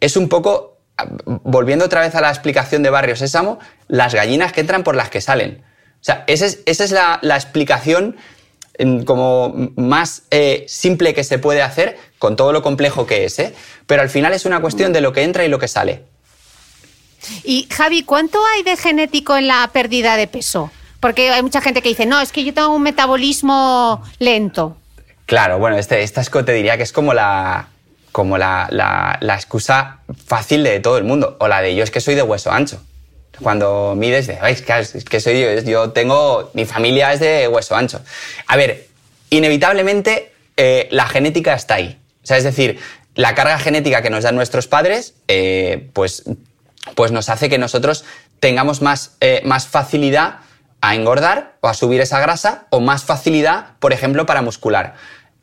[0.00, 0.79] es un poco
[1.26, 3.58] volviendo otra vez a la explicación de Barrio Sésamo,
[3.88, 5.62] las gallinas que entran por las que salen.
[6.00, 8.16] O sea, esa es, la, explicación
[8.78, 13.38] mm, como más eh, simple que se puede hacer, con todo lo complejo que es,
[13.38, 13.54] ¿eh?
[13.86, 16.04] Pero al final es una cuestión de lo que entra y lo que sale.
[17.44, 20.70] Y Javi, ¿cuánto hay de genético en la pérdida de peso?
[21.00, 24.76] Porque hay mucha gente que dice, no, es que yo tengo un metabolismo lento.
[25.26, 27.68] Claro, bueno, este, esta es, te diría que es como la,
[28.12, 32.00] como la, la, excusa fácil de todo el mundo, o la de yo es que
[32.00, 32.82] soy de hueso ancho.
[33.40, 38.00] Cuando mides, de, es que soy yo, yo tengo, mi familia es de hueso ancho.
[38.46, 38.88] A ver,
[39.30, 41.98] inevitablemente eh, la genética está ahí.
[42.22, 42.78] O sea, es decir,
[43.14, 46.24] la carga genética que nos dan nuestros padres, eh, pues,
[46.94, 48.04] pues nos hace que nosotros
[48.40, 50.40] tengamos más, eh, más facilidad
[50.80, 54.94] a engordar o a subir esa grasa o más facilidad, por ejemplo, para muscular.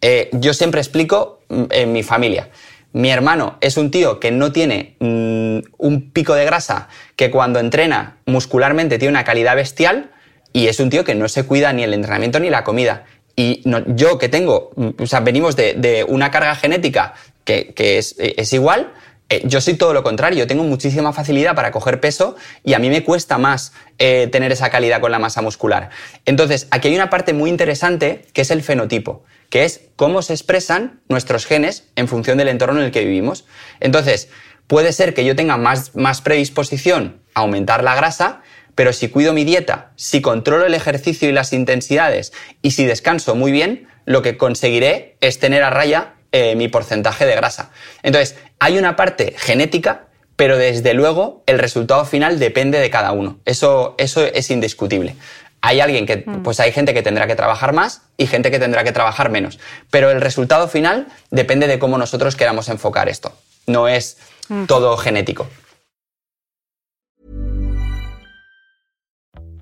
[0.02, 2.50] Eh, yo siempre explico mm, en mi familia.
[2.94, 7.60] Mi hermano es un tío que no tiene mm, un pico de grasa, que cuando
[7.60, 10.12] entrena muscularmente tiene una calidad bestial
[10.54, 13.06] y es un tío que no se cuida ni el entrenamiento ni la comida.
[13.36, 18.52] Y yo que tengo, mm, o sea, venimos de, una carga genética que, es, es
[18.54, 18.92] igual,
[19.30, 22.90] eh, yo soy todo lo contrario, tengo muchísima facilidad para coger peso y a mí
[22.90, 25.90] me cuesta más eh, tener esa calidad con la masa muscular.
[26.26, 30.34] Entonces, aquí hay una parte muy interesante que es el fenotipo, que es cómo se
[30.34, 33.46] expresan nuestros genes en función del entorno en el que vivimos.
[33.80, 34.30] Entonces,
[34.68, 38.42] puede ser que yo tenga más, más predisposición a aumentar la grasa,
[38.76, 43.36] pero si cuido mi dieta, si controlo el ejercicio y las intensidades y si descanso
[43.36, 47.72] muy bien, lo que conseguiré es tener a raya eh, mi porcentaje de grasa.
[48.04, 53.40] Entonces, hay una parte genética, pero desde luego el resultado final depende de cada uno.
[53.46, 55.16] Eso, eso es indiscutible.
[55.68, 56.44] Hay alguien que, mm.
[56.44, 59.60] pues hay gente que tendrá que trabajar más y gente que tendrá que trabajar menos.
[59.92, 63.34] Pero el resultado final depende de cómo nosotros queramos enfocar esto.
[63.66, 64.64] No es mm.
[64.64, 65.46] todo genético.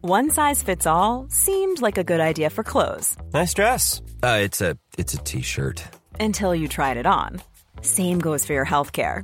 [0.04, 3.18] One size fits all seemed like a good idea for clothes.
[3.34, 4.04] Nice dress.
[4.22, 5.82] Uh, it's a it's a t-shirt.
[6.20, 7.42] Until you tried it on.
[7.82, 9.24] Same goes for your healthcare.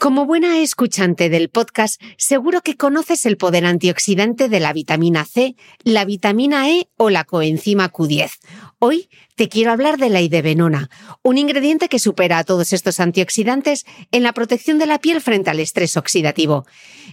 [0.00, 5.56] Como buena escuchante del podcast, seguro que conoces el poder antioxidante de la vitamina C,
[5.84, 8.30] la vitamina E o la coenzima Q10.
[8.82, 10.88] Hoy te quiero hablar de la idebenona,
[11.22, 15.50] un ingrediente que supera a todos estos antioxidantes en la protección de la piel frente
[15.50, 16.64] al estrés oxidativo.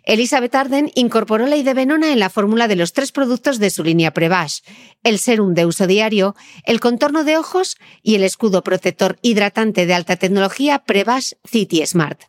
[0.05, 4.11] Elizabeth Arden incorporó la idebenona en la fórmula de los tres productos de su línea
[4.11, 4.59] Prevash,
[5.03, 9.93] el serum de uso diario, el contorno de ojos y el escudo protector hidratante de
[9.93, 12.21] alta tecnología Prevash City Smart.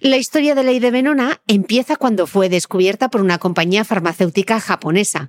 [0.00, 5.28] La historia de la idebenona empieza cuando fue descubierta por una compañía farmacéutica japonesa.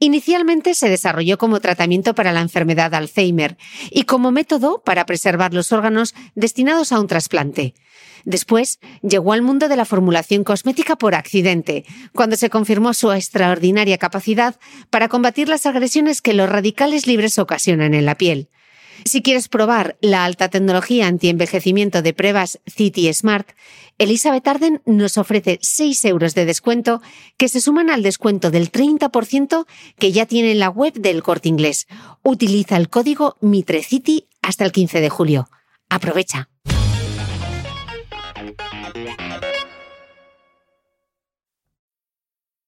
[0.00, 3.56] Inicialmente se desarrolló como tratamiento para la enfermedad de Alzheimer
[3.90, 7.74] y como método para preservar los órganos destinados a un trasplante.
[8.24, 13.98] Después llegó al mundo de la formulación cosmética por accidente, cuando se confirmó su extraordinaria
[13.98, 14.56] capacidad
[14.90, 18.48] para combatir las agresiones que los radicales libres ocasionan en la piel.
[19.06, 23.50] Si quieres probar la alta tecnología anti-envejecimiento de pruebas City Smart,
[23.98, 27.02] Elizabeth Arden nos ofrece 6 euros de descuento
[27.36, 29.66] que se suman al descuento del 30%
[29.98, 31.86] que ya tiene en la web del corte inglés.
[32.22, 35.48] Utiliza el código MITRECITY hasta el 15 de julio.
[35.90, 36.48] Aprovecha.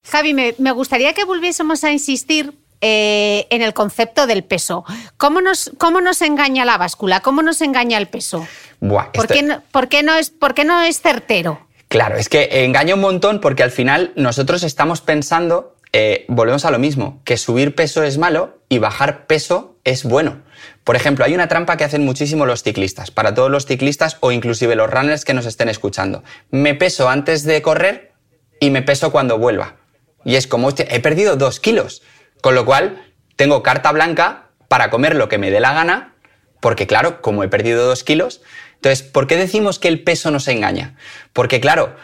[0.03, 4.85] Javi, me, me gustaría que volviésemos a insistir eh, en el concepto del peso.
[5.17, 7.21] ¿Cómo nos, ¿Cómo nos engaña la báscula?
[7.21, 8.47] ¿Cómo nos engaña el peso?
[8.79, 11.67] ¿Por, qué no, por, qué no es, ¿Por qué no es certero?
[11.87, 16.71] Claro, es que engaña un montón porque al final nosotros estamos pensando, eh, volvemos a
[16.71, 20.43] lo mismo, que subir peso es malo y bajar peso es bueno.
[20.83, 24.31] Por ejemplo, hay una trampa que hacen muchísimo los ciclistas, para todos los ciclistas o
[24.31, 26.23] inclusive los runners que nos estén escuchando.
[26.51, 28.13] Me peso antes de correr
[28.59, 29.77] y me peso cuando vuelva.
[30.25, 32.01] Y es como, he perdido dos kilos.
[32.41, 36.15] Con lo cual, tengo carta blanca para comer lo que me dé la gana,
[36.59, 38.41] porque claro, como he perdido dos kilos,
[38.75, 40.95] entonces, ¿por qué decimos que el peso nos engaña?
[41.33, 41.95] Porque claro,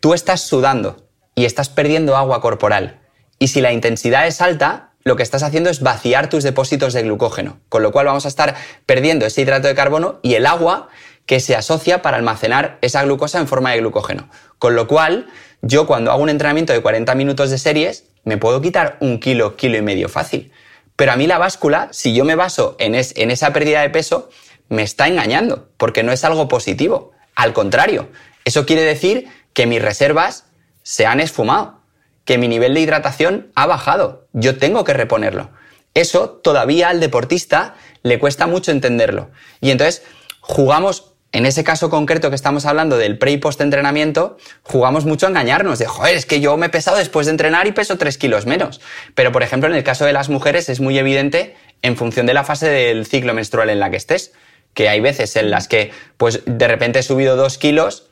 [0.00, 3.00] tú estás sudando y estás perdiendo agua corporal.
[3.38, 7.02] Y si la intensidad es alta, lo que estás haciendo es vaciar tus depósitos de
[7.02, 8.54] glucógeno, con lo cual vamos a estar
[8.86, 10.88] perdiendo ese hidrato de carbono y el agua
[11.26, 14.28] que se asocia para almacenar esa glucosa en forma de glucógeno.
[14.58, 15.28] Con lo cual,
[15.62, 19.56] yo cuando hago un entrenamiento de 40 minutos de series, me puedo quitar un kilo,
[19.56, 20.52] kilo y medio fácil.
[20.96, 24.30] Pero a mí la báscula, si yo me baso en, en esa pérdida de peso,
[24.68, 27.12] me está engañando, porque no es algo positivo.
[27.34, 28.08] Al contrario,
[28.44, 30.44] eso quiere decir que mis reservas
[30.82, 31.80] se han esfumado,
[32.24, 34.28] que mi nivel de hidratación ha bajado.
[34.32, 35.50] Yo tengo que reponerlo.
[35.94, 39.30] Eso todavía al deportista le cuesta mucho entenderlo.
[39.60, 40.02] Y entonces
[40.40, 45.26] jugamos en ese caso concreto que estamos hablando del pre y post entrenamiento, jugamos mucho
[45.26, 47.98] a engañarnos de, joder, es que yo me he pesado después de entrenar y peso
[47.98, 48.80] 3 kilos menos.
[49.14, 52.34] Pero, por ejemplo, en el caso de las mujeres es muy evidente en función de
[52.34, 54.32] la fase del ciclo menstrual en la que estés,
[54.74, 58.08] que hay veces en las que, pues, de repente he subido 2 kilos,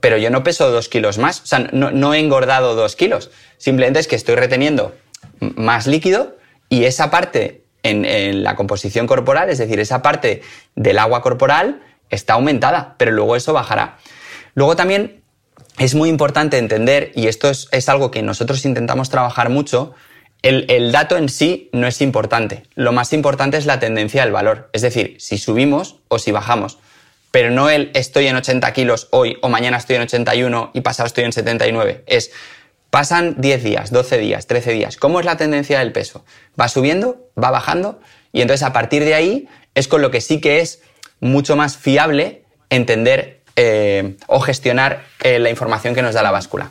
[0.00, 4.00] pero yo no peso 2 kilos más, o sea, no, he engordado 2 kilos, simplemente
[4.00, 4.94] es que estoy reteniendo
[5.40, 6.36] más líquido
[6.68, 10.42] y esa parte en la composición corporal, es decir, esa parte
[10.74, 11.82] del agua corporal,
[12.14, 13.98] está aumentada, pero luego eso bajará.
[14.54, 15.22] Luego también
[15.78, 19.94] es muy importante entender, y esto es, algo que nosotros intentamos trabajar mucho,
[20.42, 22.64] el, dato en sí no es importante.
[22.74, 24.68] Lo más importante es la tendencia del valor.
[24.72, 26.78] Es decir, si subimos o si bajamos.
[27.30, 31.06] Pero no el estoy en 80 kilos hoy o mañana estoy en 81 y pasado
[31.06, 32.04] estoy en 79.
[32.06, 32.30] Es
[32.90, 34.96] pasan 10 días, 12 días, 13 días.
[34.96, 36.24] ¿Cómo es la tendencia del peso?
[36.60, 37.28] ¿Va subiendo?
[37.42, 37.98] ¿Va bajando?
[38.32, 40.80] Y entonces a partir de ahí es con lo que sí que es
[41.20, 46.70] mucho más fiable entender eh, o gestionar eh, la información que nos da la báscula.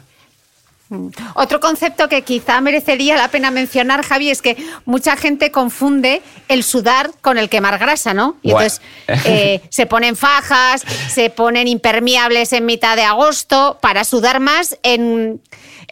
[0.90, 1.08] Mm.
[1.36, 6.64] Otro concepto que quizá merecería la pena mencionar, Javi, es que mucha gente confunde el
[6.64, 8.38] sudar con el quemar grasa, ¿no?
[8.42, 14.40] Y entonces eh, se ponen fajas, se ponen impermeables en mitad de agosto para sudar
[14.40, 15.42] más en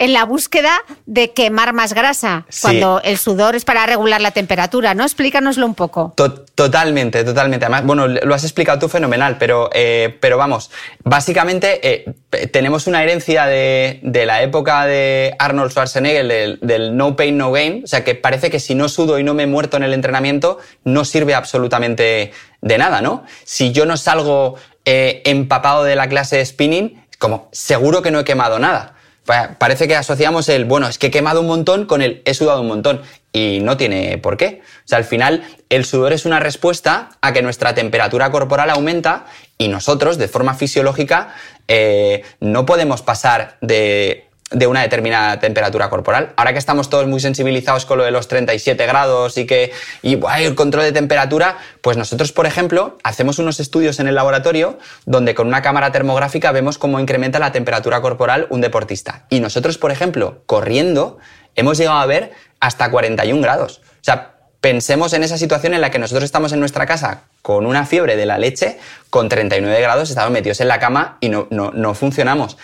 [0.01, 0.71] en la búsqueda
[1.05, 5.03] de quemar más grasa, cuando el sudor es para regular la temperatura, ¿no?
[5.03, 6.15] Explícanoslo un poco.
[6.55, 7.67] totalmente, totalmente.
[7.67, 10.71] Además, bueno, lo has explicado tú fenomenal, pero, eh, pero vamos,
[11.03, 12.13] básicamente eh,
[12.47, 17.87] tenemos una herencia de, la época de Arnold Schwarzenegger, del, no pain, no gain, o
[17.87, 21.05] sea, que parece que si no sudo y no me muerto en el entrenamiento, no
[21.05, 23.23] sirve absolutamente de nada, ¿no?
[23.43, 28.21] Si yo no salgo eh, empapado de la clase de spinning, como seguro que no
[28.21, 28.95] he quemado nada.
[29.25, 32.61] Parece que asociamos el, bueno, es que he quemado un montón con el he sudado
[32.61, 33.01] un montón.
[33.33, 34.61] Y no tiene por qué.
[34.83, 39.25] O sea, al final, el sudor es una respuesta a que nuestra temperatura corporal aumenta
[39.57, 41.33] y nosotros, de forma fisiológica,
[41.67, 46.33] eh, no podemos pasar de de una determinada temperatura corporal.
[46.35, 49.71] Ahora que estamos todos muy sensibilizados con lo de los 37 grados y que
[50.01, 54.77] y, el control de temperatura, pues nosotros, por ejemplo, hacemos unos estudios en el laboratorio
[55.05, 59.25] donde con una cámara termográfica vemos cómo incrementa la temperatura corporal un deportista.
[59.29, 61.17] Y nosotros, por ejemplo, corriendo,
[61.55, 63.81] hemos llegado a ver hasta 41 grados.
[63.85, 67.65] O sea, pensemos en esa situación en la que nosotros estamos en nuestra casa con
[67.65, 68.77] una fiebre de la leche,
[69.09, 72.57] con 39 grados, estamos metidos en la cama y no, no, no funcionamos.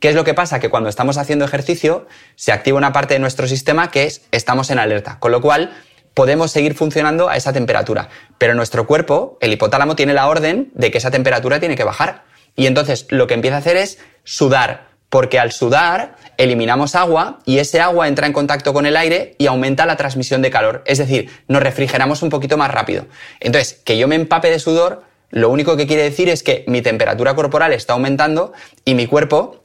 [0.00, 0.60] ¿Qué es lo que pasa?
[0.60, 4.70] Que cuando estamos haciendo ejercicio se activa una parte de nuestro sistema que es estamos
[4.70, 5.72] en alerta, con lo cual
[6.14, 8.08] podemos seguir funcionando a esa temperatura.
[8.38, 12.24] Pero nuestro cuerpo, el hipotálamo, tiene la orden de que esa temperatura tiene que bajar.
[12.56, 17.58] Y entonces lo que empieza a hacer es sudar, porque al sudar eliminamos agua y
[17.58, 20.82] ese agua entra en contacto con el aire y aumenta la transmisión de calor.
[20.86, 23.06] Es decir, nos refrigeramos un poquito más rápido.
[23.40, 26.80] Entonces, que yo me empape de sudor, lo único que quiere decir es que mi
[26.80, 28.52] temperatura corporal está aumentando
[28.84, 29.63] y mi cuerpo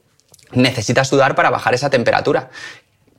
[0.52, 2.50] necesitas sudar para bajar esa temperatura.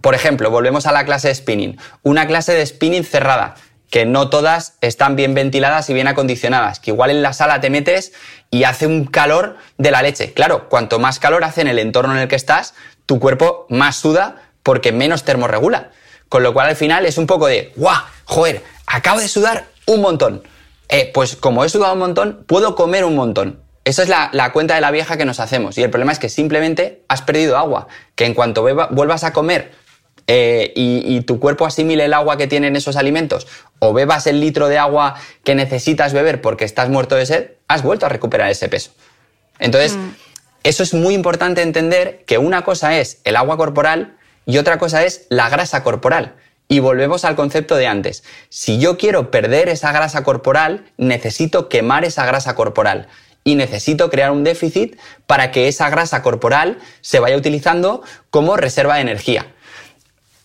[0.02, 1.78] Por ejemplo, volvemos a la clase de spinning.
[2.04, 3.56] Una clase de spinning cerrada,
[3.92, 7.70] que no todas están bien ventiladas y bien acondicionadas, que igual en la sala te
[7.70, 8.14] metes
[8.50, 10.34] y hace un calor de la leche.
[10.34, 12.74] Claro, cuanto más calor hace en el entorno en el que estás,
[13.06, 15.92] tu cuerpo más suda porque menos termorregula.
[16.30, 18.02] Con lo cual al final es un poco de, ¡guau!
[18.26, 20.42] Joder, acabo de sudar un montón.
[20.88, 23.61] Eh, pues como he sudado un montón, puedo comer un montón.
[23.84, 25.78] Esa es la, cuenta de la vieja que nos hacemos.
[25.78, 27.88] Y el problema es que simplemente has perdido agua.
[28.16, 29.72] Que en cuanto vuelvas a comer
[30.28, 33.48] eh, y, tu cuerpo asimile el agua que tienen esos alimentos
[33.80, 37.82] o bebas el litro de agua que necesitas beber porque estás muerto de sed, has
[37.82, 38.92] vuelto a recuperar ese peso.
[39.58, 40.10] Entonces, mm.
[40.64, 44.16] eso es muy importante entender que una cosa es el agua corporal
[44.46, 46.36] y otra cosa es la grasa corporal.
[46.68, 48.24] Y volvemos al concepto de antes.
[48.50, 53.08] Si yo quiero perder esa grasa corporal, necesito quemar esa grasa corporal
[53.44, 58.96] y necesito crear un déficit para que esa grasa corporal se vaya utilizando como reserva
[58.96, 59.54] de energía.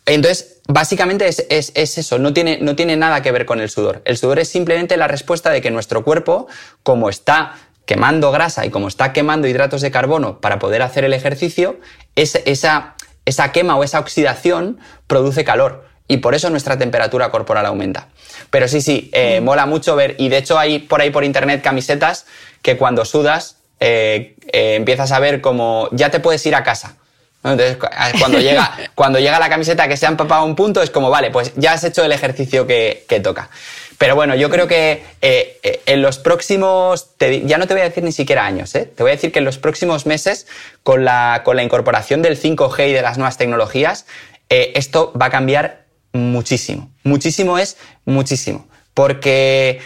[0.06, 4.02] Entonces, básicamente es, eso, no tiene, no tiene nada que ver con el sudor.
[4.04, 6.46] El sudor es simplemente la respuesta de que nuestro cuerpo,
[6.82, 11.12] como está quemando grasa y como está quemando hidratos de carbono para poder hacer el
[11.12, 11.80] ejercicio,
[12.14, 12.94] esa,
[13.24, 18.08] esa quema o esa oxidación produce calor y por eso nuestra temperatura corporal aumenta.
[18.50, 21.62] Pero sí, sí, eh, mola mucho ver, y de hecho hay por ahí por internet
[21.62, 22.26] camisetas
[22.62, 26.96] que cuando sudas eh, eh, empiezas a ver como ya te puedes ir a casa.
[27.44, 27.76] Entonces,
[28.18, 31.30] cuando llega, cuando llega la camiseta que se ha empapado un punto, es como, vale,
[31.30, 33.50] pues ya has hecho el ejercicio que, que toca.
[33.98, 37.84] Pero bueno, yo creo que eh, eh, en los próximos, ya no te voy a
[37.84, 38.84] decir ni siquiera años, ¿eh?
[38.84, 40.46] te voy a decir que en los próximos meses,
[40.82, 44.06] con la, con la incorporación del 5G y de las nuevas tecnologías,
[44.48, 45.85] esto va a cambiar
[46.16, 46.90] muchísimo.
[47.04, 48.66] Muchísimo es muchísimo.
[48.94, 49.80] Porque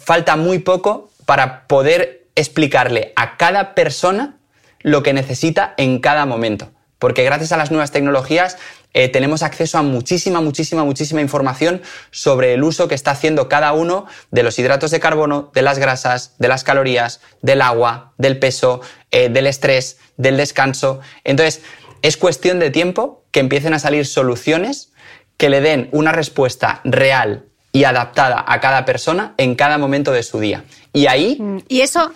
[0.00, 4.38] falta muy poco para poder explicarle a cada persona
[4.80, 6.70] lo que necesita en cada momento.
[6.98, 8.56] Porque gracias a las nuevas tecnologías
[8.94, 13.72] eh, tenemos acceso a muchísima, muchísima, muchísima información sobre el uso que está haciendo cada
[13.72, 18.38] uno de los hidratos de carbono, de las grasas, de las calorías, del agua, del
[18.38, 21.00] peso, eh, del estrés, del descanso.
[21.24, 21.62] Entonces,
[22.02, 24.92] es cuestión de tiempo que empiecen a salir soluciones
[25.38, 30.22] que le den una respuesta real y adaptada a cada persona en cada momento de
[30.22, 30.64] su día.
[30.92, 31.36] Y ahí...
[31.38, 32.12] Mm, y eso,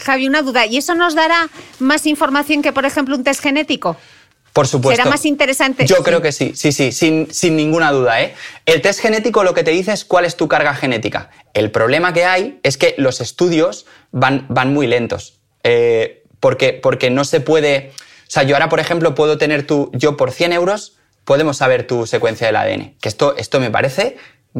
[0.00, 0.66] Javi, una duda.
[0.66, 3.96] ¿Y eso nos dará más información que, por ejemplo, un test genético?
[4.52, 5.02] Por supuesto.
[5.02, 5.86] ¿Será más interesante?
[5.86, 8.20] Yo creo que sí, sí, sí, sin, sin, ninguna duda.
[8.22, 8.34] ¿eh?
[8.66, 11.30] El test genético lo que te dice es cuál es tu carga genética.
[11.54, 15.40] El problema que hay es que los estudios van, van muy lentos.
[15.64, 17.92] Eh, porque, porque no se puede.
[17.98, 19.90] O sea, yo ahora, por ejemplo, puedo tener tu.
[19.94, 22.94] Yo por 100 euros podemos saber tu secuencia del ADN.
[23.00, 24.16] Que esto, esto me parece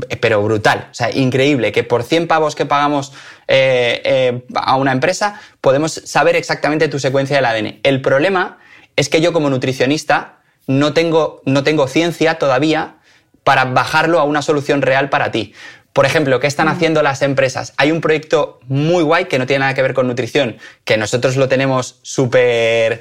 [0.08, 3.12] eh, pero brutal, o sea, increíble, que por 100 pavos que pagamos
[3.46, 7.80] eh, eh, a una empresa podemos saber exactamente tu secuencia del ADN.
[7.82, 8.58] El problema
[8.96, 12.96] es que yo como nutricionista no tengo, no tengo ciencia todavía
[13.44, 15.52] para bajarlo a una solución real para ti.
[15.92, 16.70] Por ejemplo, ¿qué están mm.
[16.70, 17.74] haciendo las empresas?
[17.76, 21.36] Hay un proyecto muy guay que no tiene nada que ver con nutrición, que nosotros
[21.36, 23.00] lo tenemos súper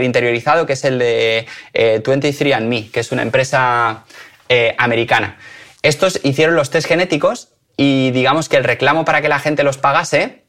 [0.00, 4.04] interiorizado, que es el de 23andMe, que es una empresa
[4.78, 5.38] americana.
[5.82, 9.78] Estos hicieron los test genéticos y digamos que el reclamo para que la gente los
[9.78, 10.42] pagase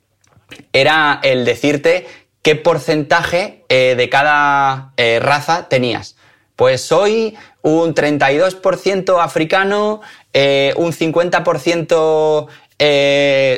[0.74, 2.08] era el decirte
[2.42, 6.16] qué porcentaje eh, de cada eh, raza tenías.
[6.56, 10.02] Pues soy un 32% africano,
[10.40, 12.48] eh, un 50%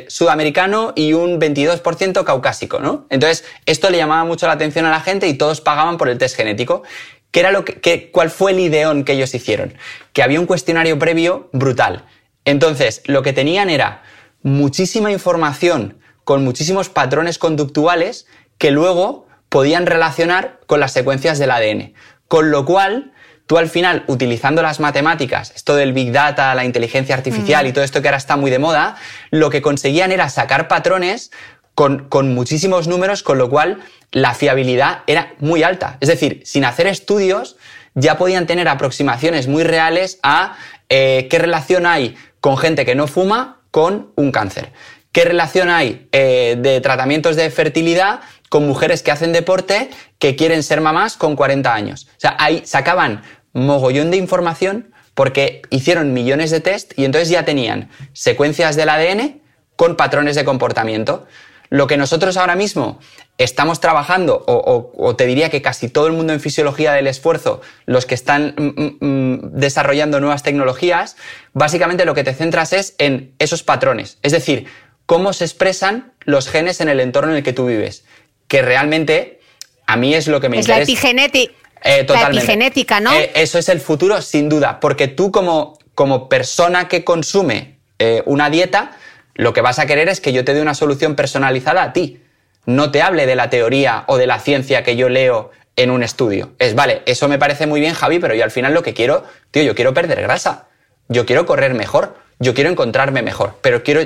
[0.07, 3.05] sudamericano y un 22% caucásico, ¿no?
[3.09, 6.17] Entonces, esto le llamaba mucho la atención a la gente y todos pagaban por el
[6.17, 6.83] test genético.
[7.31, 9.73] ¿Qué era lo que, ¿Cuál fue el ideón que ellos hicieron?
[10.13, 12.05] Que había un cuestionario previo brutal.
[12.45, 14.03] Entonces, lo que tenían era
[14.41, 18.25] muchísima información con muchísimos patrones conductuales
[18.57, 21.93] que luego podían relacionar con las secuencias del ADN.
[22.29, 23.11] Con lo cual,
[23.49, 27.83] tú al final, utilizando las matemáticas, esto del Big Data, la inteligencia artificial y todo
[27.83, 28.95] esto que ahora está muy de moda,
[29.31, 31.31] lo que conseguían era sacar patrones
[31.73, 33.79] con, con muchísimos números, con lo cual
[34.11, 35.97] la fiabilidad era muy alta.
[35.99, 37.57] Es decir, sin hacer estudios
[37.95, 40.55] ya podían tener aproximaciones muy reales a
[40.89, 44.71] eh, qué relación hay con gente que no fuma con un cáncer.
[45.11, 49.89] ¿Qué relación hay eh, de tratamientos de fertilidad con mujeres que hacen deporte
[50.19, 52.07] que quieren ser mamás con 40 años?
[52.11, 53.23] O sea, ahí sacaban
[53.53, 59.41] mogollón de información porque hicieron millones de test y entonces ya tenían secuencias del ADN
[59.75, 61.27] con patrones de comportamiento.
[61.69, 62.99] Lo que nosotros ahora mismo
[63.37, 68.05] estamos trabajando, o, te diría que casi todo el mundo en fisiología del esfuerzo, los
[68.05, 71.15] que están mm, mm, mm, desarrollando nuevas tecnologías,
[71.53, 74.17] básicamente lo que te centras es en esos patrones.
[74.23, 74.65] Es decir,
[75.05, 78.03] cómo se expresan los genes en el entorno en el que tú vives.
[78.47, 79.39] Que realmente
[79.85, 80.81] a mí es lo que me interesa.
[80.81, 81.53] Es la epigenética.
[81.83, 83.13] Eh, la epigenética, ¿no?
[83.13, 88.23] Eh, eso es el futuro, sin duda, porque tú como, como persona que consume eh,
[88.25, 88.91] una dieta,
[89.35, 92.21] lo que vas a querer es que yo te dé una solución personalizada a ti.
[92.65, 96.03] No te hable de la teoría o de la ciencia que yo leo en un
[96.03, 96.51] estudio.
[96.59, 99.23] Es, vale, eso me parece muy bien, Javi, pero yo al final lo que quiero,
[99.51, 100.67] tío, yo quiero perder grasa.
[101.07, 102.17] Yo quiero correr mejor.
[102.39, 103.57] Yo quiero encontrarme mejor.
[103.61, 104.01] Pero quiero,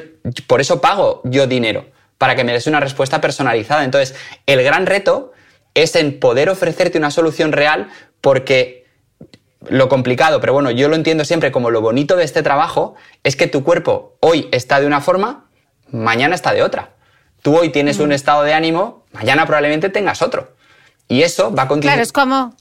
[0.47, 1.85] por eso pago yo dinero,
[2.17, 3.83] para que me des una respuesta personalizada.
[3.83, 4.15] Entonces,
[4.45, 5.33] el gran reto
[5.73, 7.89] es en poder ofrecerte una solución real
[8.21, 8.83] porque
[9.69, 13.35] lo complicado, pero bueno, yo lo entiendo siempre como lo bonito de este trabajo, es
[13.35, 15.45] que tu cuerpo hoy está de una forma,
[15.89, 16.91] mañana está de otra.
[17.41, 18.13] Tú hoy tienes un mm.
[18.13, 20.55] estado de ánimo, mañana probablemente tengas otro.
[21.07, 21.95] Y eso va a continuar.
[21.95, 22.55] Claro, es como.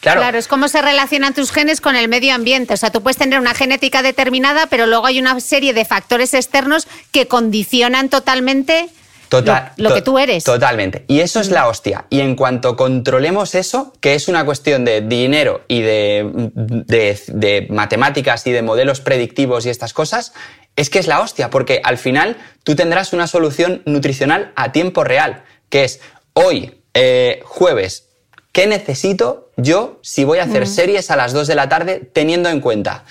[0.00, 0.20] Claro.
[0.20, 0.38] claro.
[0.38, 2.72] es como se relacionan tus genes con el medio ambiente.
[2.72, 6.32] O sea, tú puedes tener una genética determinada, pero luego hay una serie de factores
[6.32, 8.88] externos que condicionan totalmente
[9.30, 10.42] Total, lo, que tú eres.
[10.42, 11.04] Totalmente.
[11.06, 12.04] Y eso es la hostia.
[12.10, 18.50] Y en cuanto controlemos eso, que es una cuestión de dinero y de, matemáticas y
[18.50, 20.32] de modelos predictivos y estas cosas,
[20.74, 25.04] es que es la hostia, porque al final tú tendrás una solución nutricional a tiempo
[25.04, 26.00] real, que es
[26.32, 28.08] hoy, eh, jueves,
[28.50, 32.48] ¿qué necesito yo si voy a hacer series a las 2 de la tarde teniendo
[32.48, 33.04] en cuenta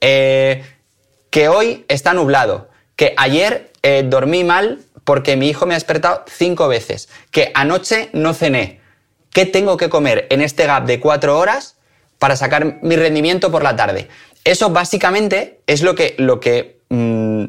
[0.00, 0.64] eh,
[1.28, 6.22] que hoy está nublado, que ayer eh, dormí mal porque mi hijo me ha despertado
[6.28, 8.82] cinco veces, que anoche no cené,
[9.32, 11.78] ¿qué tengo que comer en este gap de cuatro horas
[12.18, 14.10] para sacar mi rendimiento por la tarde?
[14.44, 17.44] Eso básicamente es lo que, lo que, mm,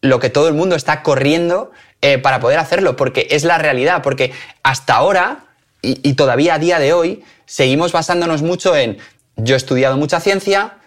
[0.00, 1.70] lo que todo el mundo está corriendo
[2.02, 4.32] eh, para poder hacerlo, porque es la realidad, porque
[4.64, 5.44] hasta ahora
[5.82, 8.98] y, y todavía a día de hoy seguimos basándonos mucho en
[9.36, 10.78] yo he estudiado mucha ciencia,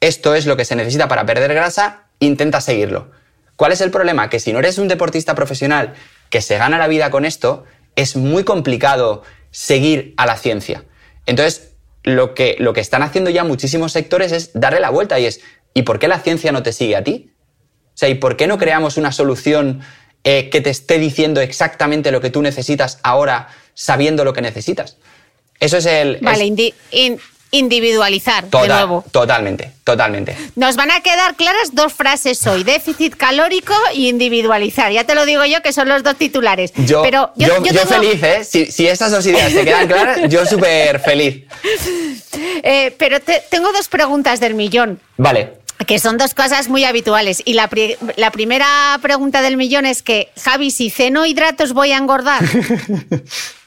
[0.00, 3.19] esto es lo que se necesita para perder grasa, intenta seguirlo.
[3.60, 4.30] ¿Cuál es el problema?
[4.30, 5.92] Que si no eres un deportista profesional
[6.30, 10.86] que se gana la vida con esto, es muy complicado seguir a la ciencia.
[11.26, 15.26] Entonces, lo que, lo que están haciendo ya muchísimos sectores es darle la vuelta y
[15.26, 15.42] es,
[15.74, 17.34] ¿y por qué la ciencia no te sigue a ti?
[17.88, 19.82] O sea, ¿y por qué no creamos una solución
[20.24, 24.96] eh, que te esté diciendo exactamente lo que tú necesitas ahora, sabiendo lo que necesitas?
[25.58, 26.16] Eso es el...
[26.22, 26.38] Vale,
[26.92, 27.20] es-
[27.52, 29.04] individualizar de nuevo.
[29.10, 30.36] Totalmente, totalmente.
[30.56, 34.92] Nos van a quedar claras dos frases hoy, déficit calórico y individualizar.
[34.92, 36.72] Ya te lo digo yo que son los dos titulares.
[36.76, 38.44] Yo, Pero yo, yo, yo yo tengo- feliz, ¿eh?
[38.44, 41.44] Si, si estas dos ideas te quedan claras, yo súper feliz.
[42.62, 45.00] eh, pero te- tengo dos preguntas del millón.
[45.16, 45.54] Vale.
[45.86, 47.42] Que son dos cosas muy habituales.
[47.46, 51.92] Y la, pri- la primera pregunta del millón es que, Javi, si ceno hidratos voy
[51.92, 52.42] a engordar.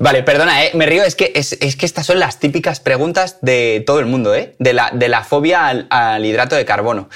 [0.00, 0.70] Vale, perdona, ¿eh?
[0.72, 4.06] me río, es que, es, es que estas son las típicas preguntas de todo el
[4.06, 4.54] mundo, ¿eh?
[4.58, 7.10] de, la, de la fobia al, al hidrato de carbono.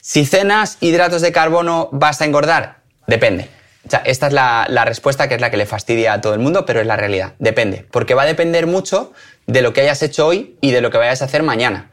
[0.00, 2.78] Si cenas hidratos de carbono, ¿vas a engordar?
[3.06, 3.50] Depende.
[3.86, 6.32] O sea, esta es la, la respuesta que es la que le fastidia a todo
[6.32, 7.34] el mundo, pero es la realidad.
[7.38, 7.84] Depende.
[7.90, 9.12] Porque va a depender mucho
[9.46, 11.90] de lo que hayas hecho hoy y de lo que vayas a hacer mañana.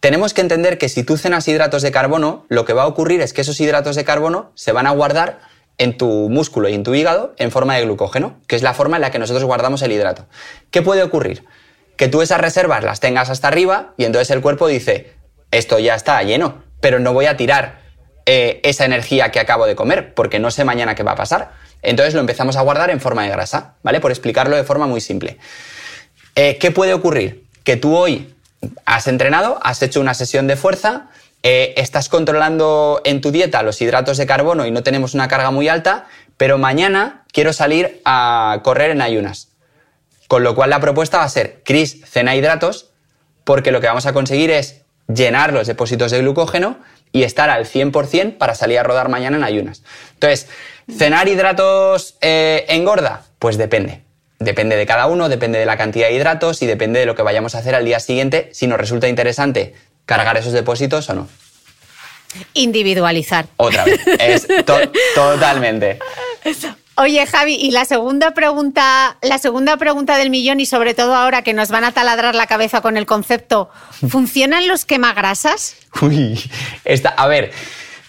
[0.00, 3.22] Tenemos que entender que si tú cenas hidratos de carbono, lo que va a ocurrir
[3.22, 5.38] es que esos hidratos de carbono se van a guardar
[5.78, 8.96] en tu músculo y en tu hígado en forma de glucógeno, que es la forma
[8.96, 10.26] en la que nosotros guardamos el hidrato.
[10.70, 11.44] ¿Qué puede ocurrir?
[11.96, 15.14] Que tú esas reservas las tengas hasta arriba y entonces el cuerpo dice,
[15.50, 17.80] esto ya está lleno, pero no voy a tirar
[18.26, 21.52] eh, esa energía que acabo de comer, porque no sé mañana qué va a pasar.
[21.80, 24.00] Entonces lo empezamos a guardar en forma de grasa, ¿vale?
[24.00, 25.38] Por explicarlo de forma muy simple.
[26.34, 27.44] Eh, ¿Qué puede ocurrir?
[27.64, 28.34] Que tú hoy
[28.84, 31.08] has entrenado, has hecho una sesión de fuerza,
[31.42, 35.50] eh, estás controlando en tu dieta los hidratos de carbono y no tenemos una carga
[35.50, 39.48] muy alta, pero mañana quiero salir a correr en ayunas.
[40.26, 42.90] Con lo cual la propuesta va a ser, Chris, cena hidratos,
[43.44, 46.78] porque lo que vamos a conseguir es llenar los depósitos de glucógeno
[47.12, 49.82] y estar al 100% para salir a rodar mañana en ayunas.
[50.14, 50.48] Entonces,
[50.90, 53.22] ¿cenar hidratos eh, engorda?
[53.38, 54.02] Pues depende.
[54.38, 57.22] Depende de cada uno, depende de la cantidad de hidratos y depende de lo que
[57.22, 59.74] vayamos a hacer al día siguiente, si nos resulta interesante
[60.08, 61.28] cargar esos depósitos o no.
[62.54, 63.46] Individualizar.
[63.58, 64.00] Otra vez.
[64.18, 65.98] Es to- totalmente.
[66.96, 71.42] Oye, Javi, y la segunda pregunta, la segunda pregunta del millón, y sobre todo ahora
[71.42, 73.68] que nos van a taladrar la cabeza con el concepto,
[74.08, 75.76] ¿funcionan los quemagrasas?
[76.00, 76.40] Uy,
[76.84, 77.52] esta, a ver,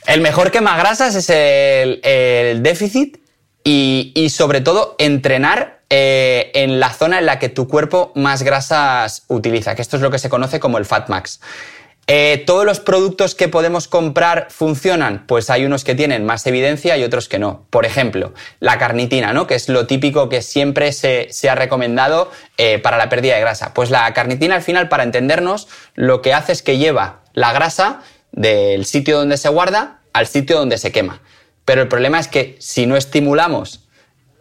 [0.07, 3.17] el mejor quema grasas es el, el déficit
[3.63, 8.41] y, y sobre todo entrenar eh, en la zona en la que tu cuerpo más
[8.43, 11.41] grasas utiliza, que esto es lo que se conoce como el Fat Max.
[12.11, 15.27] Eh, ¿Todos los productos que podemos comprar funcionan?
[15.27, 17.67] Pues hay unos que tienen más evidencia y otros que no.
[17.69, 19.45] Por ejemplo, la carnitina, ¿no?
[19.45, 23.75] que es lo típico que siempre se, ha recomendado eh, para la pérdida de grasa.
[23.75, 28.01] Pues la carnitina al final, para entendernos, lo que hace es que lleva la grasa
[28.31, 31.21] del sitio donde se guarda al sitio donde se quema.
[31.63, 33.81] Pero el problema es que si no estimulamos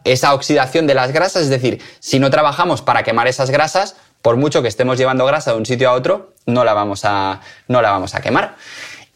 [0.04, 4.36] esa oxidación de las grasas, es decir, si no trabajamos para quemar esas grasas, por
[4.36, 7.82] mucho que estemos llevando grasa de un sitio a otro, no la vamos a, no
[7.82, 8.56] la vamos a quemar.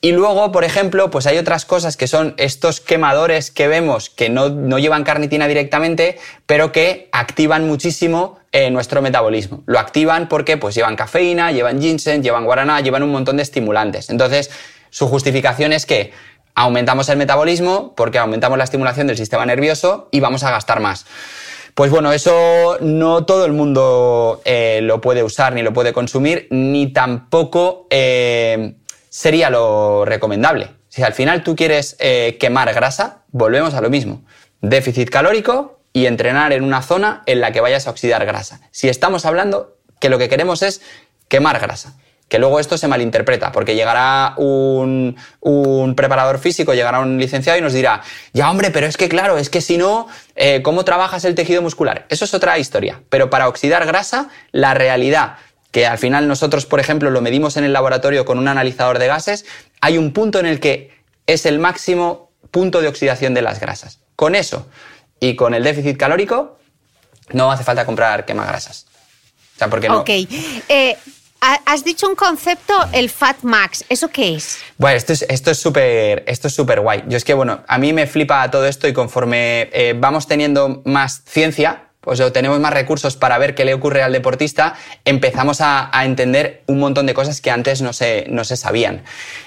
[0.05, 4.29] Y luego, por ejemplo, pues hay otras cosas que son estos quemadores que vemos que
[4.31, 9.63] no, no llevan carnitina directamente, pero que activan muchísimo eh, nuestro metabolismo.
[9.67, 14.11] Lo activan porque pues llevan cafeína, llevan ginseng, llevan guaraná, llevan un montón de estimulantes.
[14.11, 14.51] Entonces,
[14.91, 16.13] su justificación es que
[16.57, 21.07] aumentamos el metabolismo porque aumentamos la estimulación del sistema nervioso y vamos a gastar más.
[21.75, 26.47] Pues bueno, eso no todo el mundo eh, lo puede usar ni lo puede consumir,
[26.51, 28.75] ni tampoco eh,
[29.09, 30.69] sería lo recomendable.
[30.89, 34.23] Si al final tú quieres eh, quemar grasa, volvemos a lo mismo.
[34.61, 38.61] Déficit calórico y entrenar en una zona en la que vayas a oxidar grasa.
[38.71, 40.83] Si estamos hablando que lo que queremos es
[41.29, 41.97] quemar grasa.
[42.33, 47.61] Que luego esto se malinterpreta, porque llegará un, un preparador físico, llegará un licenciado y
[47.61, 48.01] nos dirá,
[48.33, 51.61] ya hombre, pero es que claro, es que si no, eh, ¿cómo trabajas el tejido
[51.61, 52.07] muscular?
[52.09, 53.03] Eso es otra historia.
[53.11, 55.35] Pero para oxidar grasa, la realidad,
[55.73, 59.09] que al final nosotros, por ejemplo, lo medimos en el laboratorio con un analizador de
[59.09, 59.45] gases,
[59.83, 60.91] hay un punto en el que
[61.27, 63.99] es el máximo punto de oxidación de las grasas.
[64.17, 64.67] Con eso
[65.21, 66.59] y con el déficit calórico,
[67.35, 68.87] no hace falta comprar quemagrasas.
[69.55, 70.01] O sea, porque no.
[70.01, 70.09] Ok.
[70.09, 70.97] Eh,
[71.43, 73.85] has dicho un concepto, el Fat Max.
[73.89, 74.59] ¿Eso qué es?
[74.79, 75.13] Bueno, esto
[75.51, 77.05] es súper esto es súper guay.
[77.09, 80.83] Yo es que bueno, a mí me flipa todo esto y conforme eh, vamos teniendo
[80.85, 84.75] más ciencia, pues o tenemos más recursos para ver qué le ocurre al deportista,
[85.05, 89.03] empezamos a, a entender un montón de cosas que antes no se, no se sabían.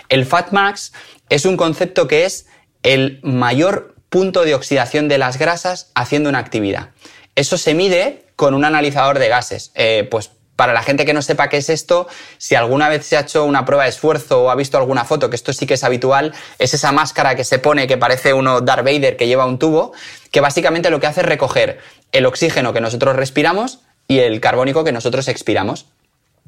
[0.10, 0.94] El Fat Max
[1.30, 2.48] es un concepto que es
[2.84, 6.92] el mayor punto de oxidación de las grasas haciendo una actividad.
[7.36, 9.72] Eso se mide con un analizador de gases.
[9.76, 13.18] Eh, pues para la gente que no sepa qué es esto, si alguna vez se
[13.18, 15.74] ha hecho una prueba de esfuerzo o ha visto alguna foto, que esto sí que
[15.74, 19.46] es habitual, es esa máscara que se pone que parece uno Darth Vader que lleva
[19.46, 19.94] un tubo,
[20.32, 21.80] que básicamente lo que hace es recoger
[22.12, 25.88] el oxígeno que nosotros respiramos y el carbónico que nosotros expiramos.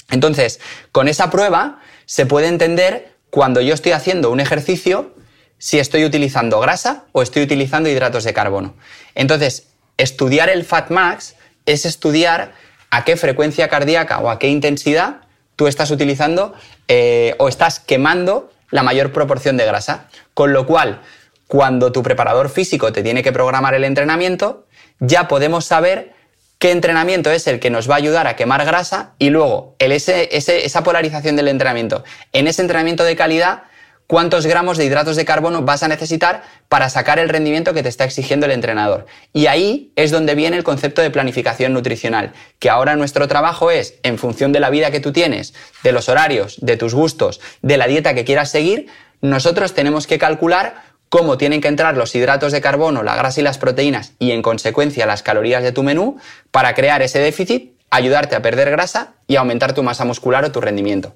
[0.10, 0.60] Entonces,
[0.92, 5.14] con esa prueba se puede entender cuando yo estoy haciendo un ejercicio
[5.58, 8.76] si estoy utilizando grasa o estoy utilizando hidratos de carbono.
[9.16, 11.36] Entonces, estudiar el Fat Max
[11.66, 12.54] es estudiar
[12.90, 15.22] a qué frecuencia cardíaca o a qué intensidad
[15.56, 16.54] tú estás utilizando
[16.88, 20.08] eh, o estás quemando la mayor proporción de grasa.
[20.34, 21.02] Con lo cual,
[21.48, 24.66] cuando tu preparador físico te tiene que programar el entrenamiento,
[25.00, 26.14] ya podemos saber
[26.60, 30.84] qué entrenamiento es el que nos va a ayudar a quemar grasa y luego esa
[30.84, 32.04] polarización del entrenamiento.
[32.34, 33.64] En ese entrenamiento de calidad,
[34.08, 37.90] cuántos gramos de hidratos de carbono vas a necesitar para sacar el rendimiento que te
[37.90, 39.06] está exigiendo el entrenador.
[39.34, 43.96] Y ahí es donde viene el concepto de planificación nutricional, que ahora nuestro trabajo es,
[44.04, 45.54] en función de la vida que tú tienes,
[45.84, 48.88] de los horarios, de tus gustos, de la dieta que quieras seguir,
[49.22, 53.44] nosotros tenemos que calcular cómo tienen que entrar los hidratos de carbono, la grasa y
[53.44, 56.18] las proteínas y en consecuencia las calorías de tu menú
[56.52, 60.62] para crear ese déficit, ayudarte a perder grasa y aumentar tu masa muscular o tu
[60.62, 61.14] rendimiento.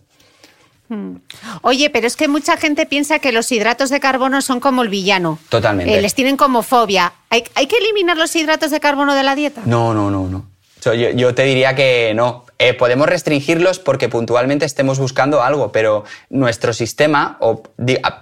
[1.61, 4.89] Oye, pero es que mucha gente piensa que los hidratos de carbono son como el
[4.89, 5.39] villano.
[5.49, 5.97] Totalmente.
[5.97, 7.13] Eh, les tienen como fobia.
[7.29, 9.61] ¿Hay, hay que eliminar los hidratos de carbono de la dieta?
[9.65, 10.45] No, no, no, no.
[10.83, 12.45] Yo, yo te diría que no.
[12.63, 17.63] Eh, podemos restringirlos porque puntualmente estemos buscando algo, pero nuestro sistema, o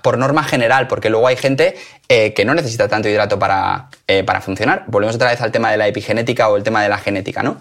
[0.01, 1.76] por norma general, porque luego hay gente
[2.07, 4.86] eh, que no necesita tanto hidrato para, eh, para funcionar.
[4.88, 7.57] Volvemos otra vez al tema de la epigenética o el tema de la genética, ¿no?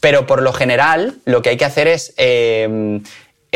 [0.00, 2.12] Pero por lo general, lo que hay que hacer es,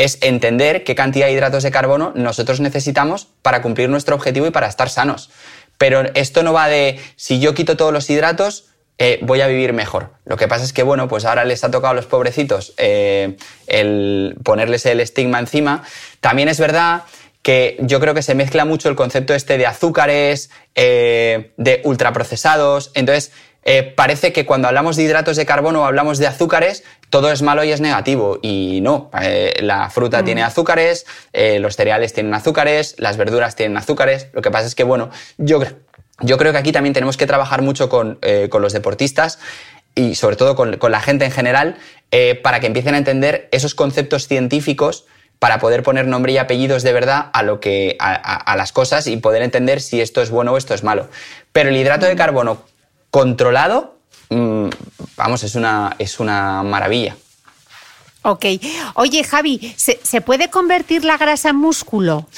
[0.03, 4.51] es entender qué cantidad de hidratos de carbono nosotros necesitamos para cumplir nuestro objetivo y
[4.51, 5.29] para estar sanos.
[5.77, 8.65] Pero esto no va de si yo quito todos los hidratos,
[8.97, 10.13] eh, voy a vivir mejor.
[10.25, 13.37] Lo que pasa es que, bueno, pues ahora les ha tocado a los pobrecitos eh,
[13.67, 15.83] el ponerles el estigma encima.
[16.19, 17.03] También es verdad
[17.43, 22.91] que yo creo que se mezcla mucho el concepto este de azúcares, eh, de ultraprocesados.
[22.95, 23.31] Entonces,
[23.63, 27.41] eh, parece que cuando hablamos de hidratos de carbono o hablamos de azúcares, todo es
[27.41, 28.39] malo y es negativo.
[28.41, 33.77] Y no, eh, la fruta tiene azúcares, eh, los cereales tienen azúcares, las verduras tienen
[33.77, 34.27] azúcares.
[34.33, 35.59] Lo que pasa es que, bueno, yo,
[36.21, 39.39] yo creo que aquí también tenemos que trabajar mucho con, con los deportistas
[39.93, 41.77] y sobre todo con, con la gente en general
[42.43, 45.05] para que empiecen a entender esos conceptos científicos
[45.39, 48.71] para poder poner nombre y apellidos de verdad a, lo que, a, a- a las
[48.71, 51.07] cosas y poder entender si esto es bueno o esto es malo.
[51.51, 52.61] Pero el hidrato de carbono
[53.11, 53.95] controlado,
[54.29, 54.69] mm,
[55.17, 57.15] vamos, es una, es una maravilla.
[58.23, 58.45] Ok.
[58.95, 62.27] Oye, Javi, ¿se, se puede convertir la grasa en músculo?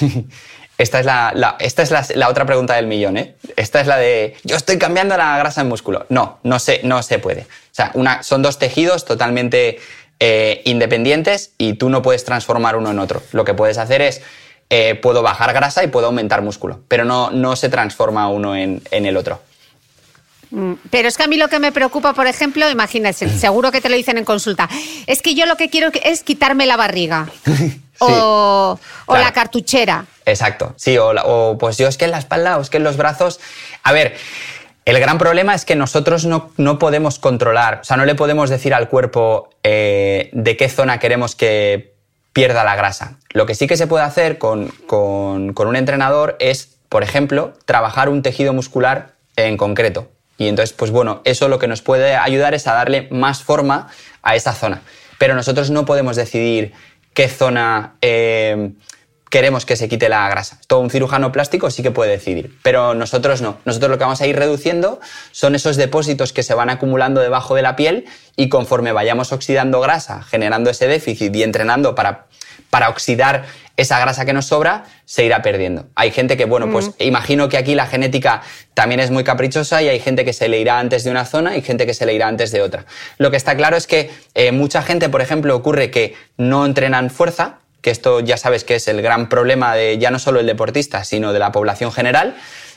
[0.76, 3.36] Esta es, la, la- esta es la, la otra pregunta del millón, ¿eh?
[3.54, 6.04] Esta es la de, yo estoy cambiando la grasa en músculo.
[6.08, 7.42] No, no se, no se puede.
[7.42, 9.78] O sea, una, son dos tejidos totalmente
[10.18, 13.22] eh, independientes y tú no puedes transformar uno en otro.
[13.30, 14.20] Lo que puedes hacer es,
[14.68, 18.82] eh, puedo bajar grasa y puedo aumentar músculo, pero no, no se transforma uno en,
[18.90, 19.40] en el otro.
[20.54, 23.80] Mm, Pero es que a mí lo que me preocupa, por ejemplo, imagínate, seguro que
[23.80, 24.68] te lo dicen en consulta,
[25.06, 27.28] es que yo lo que quiero es quitarme la barriga
[27.98, 29.24] o, o claro.
[29.24, 30.06] la cartuchera.
[30.26, 32.96] Exacto, sí, o, pues yo es que en la espalda o es que en los
[32.96, 33.40] brazos.
[33.82, 34.16] A ver,
[34.84, 38.48] el gran problema es que nosotros no, no podemos controlar, o sea, no le podemos
[38.50, 41.94] decir al cuerpo eh, de qué zona queremos que
[42.32, 43.18] pierda la grasa.
[43.30, 47.52] Lo que sí que se puede hacer con, con- con un entrenador es, por ejemplo,
[47.64, 50.08] trabajar un tejido muscular en concreto.
[50.36, 53.88] Y entonces, pues bueno, eso lo que nos puede ayudar es a darle más forma
[54.22, 54.82] a esa zona.
[55.18, 56.72] Pero nosotros no podemos decidir
[57.12, 58.72] qué zona eh,
[59.34, 60.60] queremos que se quite la grasa.
[60.68, 63.58] Todo un cirujano plástico sí que puede decidir, pero nosotros no.
[63.64, 65.00] Nosotros lo que vamos a ir reduciendo
[65.32, 68.04] son esos depósitos que se van acumulando debajo de la piel
[68.36, 72.26] y conforme vayamos oxidando grasa, generando ese déficit y entrenando para,
[72.70, 73.44] para oxidar
[73.76, 75.86] esa grasa que nos sobra, se irá perdiendo.
[75.96, 78.42] Hay gente que, bueno, pues imagino que aquí la genética
[78.74, 81.56] también es muy caprichosa y hay gente que se le irá antes de una zona
[81.56, 82.86] y gente que se le irá antes de otra.
[83.18, 87.10] Lo que está claro es que eh, mucha gente, por ejemplo, ocurre que no entrenan
[87.10, 90.46] fuerza, que esto ya sabes que es el gran problema de ya no solo el
[90.46, 92.36] deportista, sino de la población general.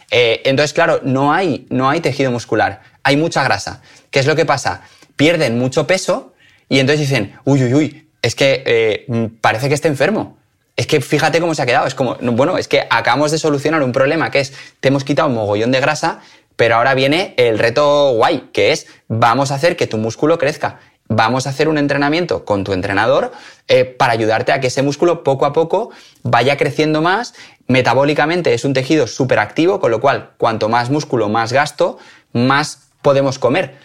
[0.09, 3.81] Eh, entonces, claro, no hay, no hay tejido muscular, hay mucha grasa.
[4.09, 4.81] ¿Qué es lo que pasa?
[5.15, 6.33] Pierden mucho peso
[6.69, 10.37] y entonces dicen, uy, uy, uy, es que eh, parece que está enfermo.
[10.77, 11.87] Es que fíjate cómo se ha quedado.
[11.87, 15.27] Es como, bueno, es que acabamos de solucionar un problema que es, te hemos quitado
[15.27, 16.19] un mogollón de grasa,
[16.55, 20.79] pero ahora viene el reto guay, que es, vamos a hacer que tu músculo crezca.
[21.09, 23.31] Vamos a hacer un entrenamiento con tu entrenador
[23.67, 25.89] eh, para ayudarte a que ese músculo poco a poco
[26.21, 27.33] vaya creciendo más.
[27.67, 31.97] Metabólicamente es un tejido súper activo, con lo cual cuanto más músculo, más gasto,
[32.33, 33.75] más podemos comer.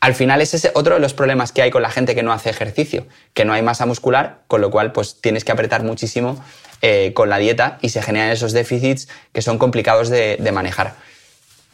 [0.00, 2.32] Al final ese es otro de los problemas que hay con la gente que no
[2.32, 6.42] hace ejercicio, que no hay masa muscular, con lo cual pues tienes que apretar muchísimo
[6.82, 10.94] eh, con la dieta y se generan esos déficits que son complicados de, manejar.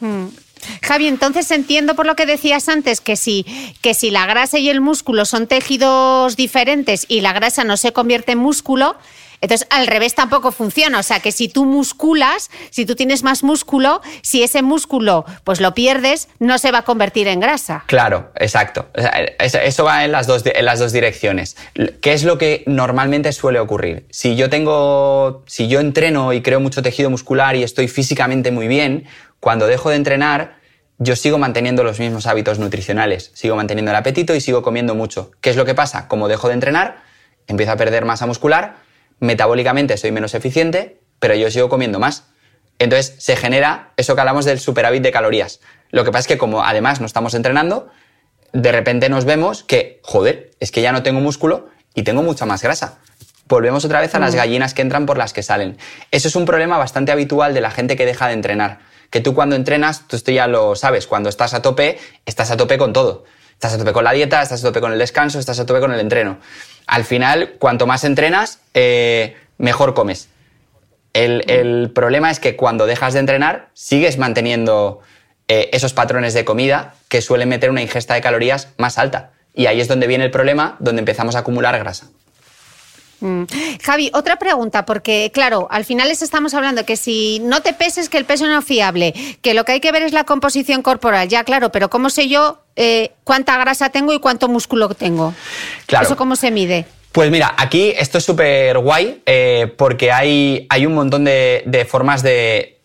[0.00, 0.28] Hmm.
[0.82, 3.44] Javi, entonces entiendo por lo que decías antes que si,
[3.82, 7.92] que si la grasa y el músculo son tejidos diferentes y la grasa no se
[7.92, 8.96] convierte en músculo,
[9.44, 10.98] entonces, al revés tampoco funciona.
[10.98, 15.60] O sea, que si tú musculas, si tú tienes más músculo, si ese músculo pues
[15.60, 17.84] lo pierdes, no se va a convertir en grasa.
[17.86, 18.88] Claro, exacto.
[19.38, 21.58] Eso va en las dos, en las dos direcciones.
[22.00, 24.06] ¿Qué es lo que normalmente suele ocurrir?
[24.08, 28.66] Si yo tengo, si yo entreno y creo mucho tejido muscular y estoy físicamente muy
[28.66, 29.06] bien,
[29.40, 30.56] cuando dejo de entrenar,
[30.96, 35.32] yo sigo manteniendo los mismos hábitos nutricionales, sigo manteniendo el apetito y sigo comiendo mucho.
[35.42, 36.08] ¿Qué es lo que pasa?
[36.08, 37.02] Como dejo de entrenar,
[37.46, 38.76] empiezo a perder masa muscular,
[39.20, 42.24] metabólicamente soy menos eficiente, pero yo sigo comiendo más.
[42.78, 45.60] Entonces se genera eso que hablamos del superávit de calorías.
[45.90, 47.88] Lo que pasa es que como además no estamos entrenando,
[48.52, 52.46] de repente nos vemos que, joder, es que ya no tengo músculo y tengo mucha
[52.46, 52.98] más grasa.
[53.46, 55.76] Volvemos otra vez a las gallinas que entran por las que salen.
[56.10, 58.78] Eso es un problema bastante habitual de la gente que deja de entrenar.
[59.10, 62.56] Que tú cuando entrenas, tú esto ya lo sabes, cuando estás a tope, estás a
[62.56, 63.24] tope con todo.
[63.54, 65.80] Estás a tope con la dieta, estás a tope con el descanso, estás a tope
[65.80, 66.38] con el entreno
[66.86, 70.28] al final, cuanto más entrenas, eh, mejor comes.
[71.12, 75.00] El, problema es que cuando dejas de entrenar, sigues manteniendo
[75.46, 79.30] eh, esos patrones de comida que suelen meter una ingesta de calorías más alta.
[79.54, 82.08] Y ahí es donde viene el problema, donde empezamos a acumular grasa.
[83.20, 83.44] Mm.
[83.80, 88.08] Javi, otra pregunta, porque claro, al final les estamos hablando que si no te peses,
[88.08, 90.82] que el peso no es fiable, que lo que hay que ver es la composición
[90.82, 95.34] corporal, ya claro, pero ¿cómo sé yo eh, cuánta grasa tengo y cuánto músculo tengo?
[95.86, 96.06] Claro.
[96.06, 96.86] ¿Eso cómo se mide?
[97.14, 102.24] Pues mira, aquí esto es súper guay eh, porque hay, hay, un montón de, formas
[102.24, 102.80] de,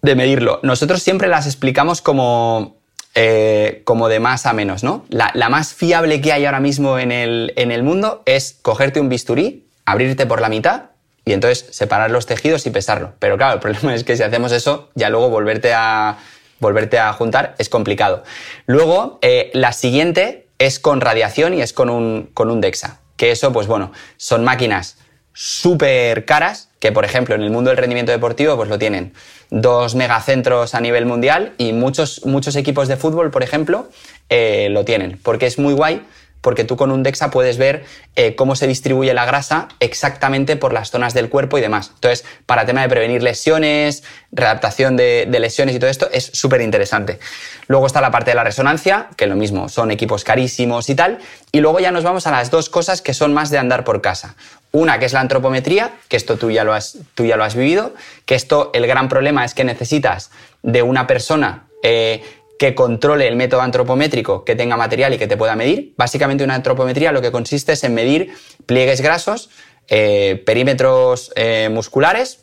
[0.00, 0.60] medirlo.
[0.62, 2.78] Nosotros siempre las explicamos como,
[3.14, 5.04] eh, como de más a menos, ¿no?
[5.10, 9.10] La, más fiable que hay ahora mismo en el, en el mundo es cogerte un
[9.10, 10.84] bisturí, abrirte por la mitad
[11.26, 13.12] y entonces separar los tejidos y pesarlo.
[13.18, 16.16] Pero claro, el problema es que si hacemos eso, ya luego volverte a,
[16.60, 18.24] volverte a juntar es complicado.
[18.66, 23.00] Luego, eh, la siguiente es con radiación y es con un, con un DEXA.
[23.16, 24.98] Que eso, pues bueno, son máquinas
[25.32, 29.12] súper caras, que por ejemplo en el mundo del rendimiento deportivo pues lo tienen
[29.50, 33.88] dos megacentros a nivel mundial y muchos, muchos equipos de fútbol, por ejemplo,
[34.30, 36.02] eh, lo tienen, porque es muy guay
[36.46, 37.84] porque tú con un DEXA puedes ver
[38.14, 41.90] eh, cómo se distribuye la grasa exactamente por las zonas del cuerpo y demás.
[41.94, 47.18] Entonces, para tema de prevenir lesiones, readaptación de, lesiones y todo esto, es súper interesante.
[47.66, 51.18] Luego está la parte de la resonancia, que lo mismo, son equipos carísimos y tal.
[51.50, 54.00] Y luego ya nos vamos a las dos cosas que son más de andar por
[54.00, 54.36] casa.
[54.70, 57.56] Una que es la antropometría, que esto tú ya lo has, tú ya lo has
[57.56, 57.92] vivido,
[58.24, 60.30] que esto el gran problema es que necesitas
[60.62, 62.22] de una persona eh,
[62.58, 65.94] que controle el método antropométrico, que tenga material y que te pueda medir.
[65.96, 68.32] Básicamente una antropometría lo que consiste es en medir
[68.66, 69.50] pliegues grasos,
[69.88, 72.40] eh, perímetros eh, musculares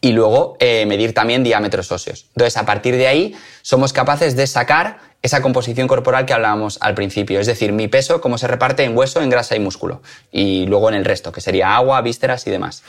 [0.00, 2.26] y luego eh, medir también diámetros óseos.
[2.36, 6.94] Entonces, a partir de ahí, somos capaces de sacar esa composición corporal que hablábamos al
[6.94, 10.00] principio, es decir, mi peso, cómo se reparte en hueso, en grasa y músculo,
[10.32, 12.82] y luego en el resto, que sería agua, vísceras y demás.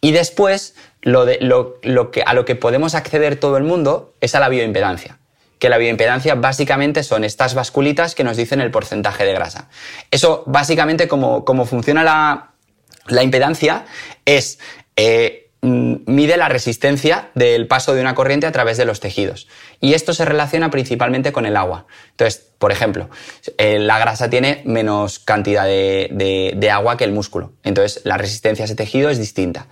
[0.00, 4.34] Y después, lo de, lo que, a lo que podemos acceder todo el mundo es
[4.36, 5.18] a la bioimpedancia
[5.62, 9.68] que la bioimpedancia básicamente son estas basculitas que nos dicen el porcentaje de grasa.
[10.10, 12.02] Eso básicamente como, funciona
[13.06, 13.84] la, impedancia
[14.24, 14.58] es...
[14.96, 19.46] Eh, mide la resistencia del paso de una corriente a través de los tejidos.
[19.80, 21.86] Y esto se relaciona principalmente con el agua.
[22.10, 23.08] Entonces, por ejemplo,
[23.56, 27.52] eh, la grasa tiene menos cantidad de, de, agua que el músculo.
[27.62, 29.68] Entonces, la resistencia a ese tejido es distinta.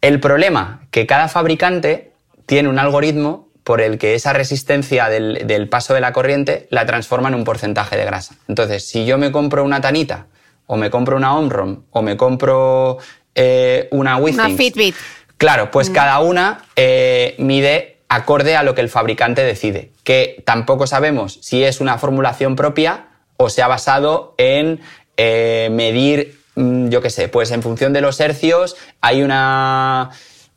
[0.00, 2.12] El problema que cada fabricante
[2.46, 7.28] tiene un algoritmo por el que esa resistencia del, paso de la corriente la transforma
[7.28, 8.34] en un porcentaje de grasa.
[8.48, 10.24] Entonces, si yo me compro una tanita,
[10.64, 12.96] o me compro una Omron, o me compro
[13.34, 14.42] eh, una Withings...
[14.42, 14.94] Una Fitbit.
[15.36, 15.92] Claro, pues mm.
[15.92, 21.62] cada una eh, mide acorde a lo que el fabricante decide, que tampoco sabemos si
[21.62, 24.80] es una formulación propia o se ha basado en
[25.18, 30.08] eh, medir mm, yo qué sé, pues en función de los hercios hay una,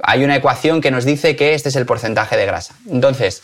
[0.04, 2.76] hay una ecuación que nos dice que este es el porcentaje de grasa.
[2.90, 3.42] Entonces,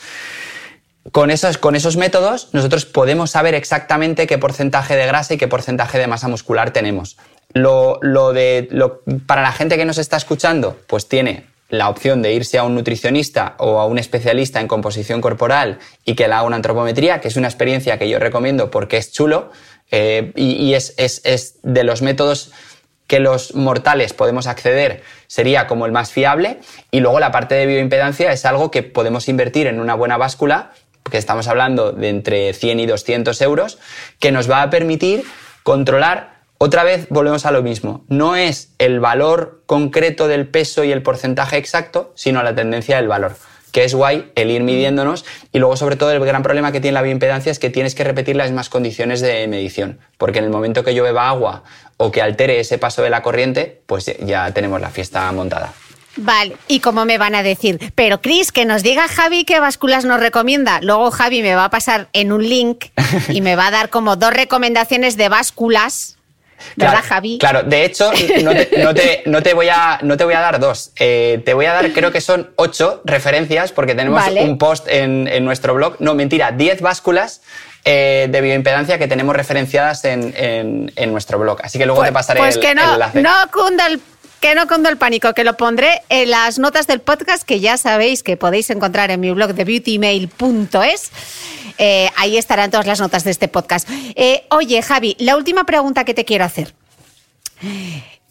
[1.11, 5.47] con esos, con esos métodos nosotros podemos saber exactamente qué porcentaje de grasa y qué
[5.47, 7.17] porcentaje de masa muscular tenemos.
[7.53, 7.99] Lo,
[8.33, 8.69] de,
[9.25, 12.75] para la gente que nos está escuchando, pues tiene la opción de irse a un
[12.75, 17.27] nutricionista o a un especialista en composición corporal y que le haga una antropometría, que
[17.27, 19.51] es una experiencia que yo recomiendo porque es chulo
[19.91, 22.51] eh, y, es, es de los métodos
[23.07, 26.59] que los mortales podemos acceder sería como el más fiable
[26.91, 30.71] y luego la parte de bioimpedancia es algo que podemos invertir en una buena báscula
[31.09, 33.79] que estamos hablando de entre 100 y 200 euros,
[34.19, 35.23] que nos va a permitir
[35.63, 40.91] controlar, otra vez volvemos a lo mismo, no es el valor concreto del peso y
[40.91, 43.35] el porcentaje exacto, sino la tendencia del valor
[43.71, 46.93] que es guay el ir midiéndonos y luego sobre todo el gran problema que tiene
[46.93, 50.51] la bioimpedancia es que tienes que repetir las mismas condiciones de medición, porque en el
[50.51, 51.63] momento que yo beba agua
[51.97, 55.73] o que altere ese paso de la corriente, pues ya tenemos la fiesta montada.
[56.17, 57.93] Vale, ¿y cómo me van a decir?
[57.93, 60.79] Pero Cris, que nos diga Javi qué básculas nos recomienda.
[60.81, 62.85] Luego Javi me va a pasar en un link
[63.29, 66.16] y me va a dar como dos recomendaciones de básculas.
[66.75, 67.37] ¿Verdad, claro, Javi?
[67.37, 68.11] Claro, de hecho,
[68.43, 68.53] no
[69.43, 70.91] te, voy, a, no te voy a dar dos.
[70.99, 75.45] Eh, te voy a dar, creo que son ocho referencias, porque tenemos un post en,
[75.45, 75.95] nuestro blog.
[75.99, 77.41] No, mentira, diez básculas
[77.85, 81.59] eh, de bioimpedancia que tenemos referenciadas en, nuestro blog.
[81.63, 83.21] Así que luego pues, te pasaré pues que no, enlace.
[83.21, 84.01] No cunda el
[84.39, 87.77] que no condo el pánico, que lo pondré en las notas del podcast que ya
[87.77, 91.11] sabéis que podéis encontrar en mi blog de beautymail.es.
[91.79, 93.87] Eh, ahí estarán todas las notas de este podcast.
[94.15, 96.73] Eh, oye, Javi, la última pregunta que te quiero hacer.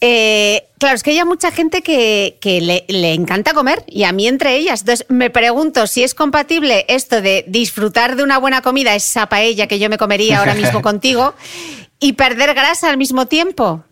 [0.01, 4.29] Eh, claro, es que hay mucha gente que, le, le, encanta comer y a mí
[4.29, 4.81] entre ellas.
[4.81, 9.67] Entonces me pregunto si es compatible esto de disfrutar de una buena comida, esa paella
[9.67, 11.35] que yo me comería ahora mismo contigo,
[11.99, 13.85] y perder grasa al mismo tiempo.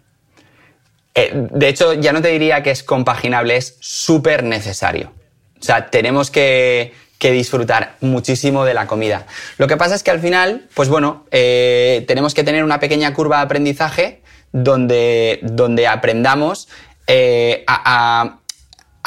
[1.14, 5.12] Eh, de hecho, ya no te diría que es compaginable, es súper necesario.
[5.60, 6.92] O sea, tenemos que,
[7.24, 9.24] disfrutar muchísimo de la comida.
[9.56, 13.14] Lo que pasa es que al final, pues bueno, eh, tenemos que tener una pequeña
[13.14, 14.20] curva de aprendizaje
[14.52, 16.68] donde, donde aprendamos
[17.06, 18.40] eh, a,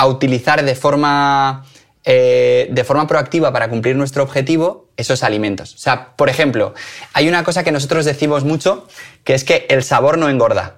[0.07, 1.63] utilizar de forma,
[2.03, 5.75] de forma proactiva para cumplir nuestro objetivo esos alimentos.
[5.75, 6.73] O sea, por ejemplo,
[7.13, 8.87] hay una cosa que nosotros decimos mucho,
[9.23, 10.77] que es que el sabor no engorda.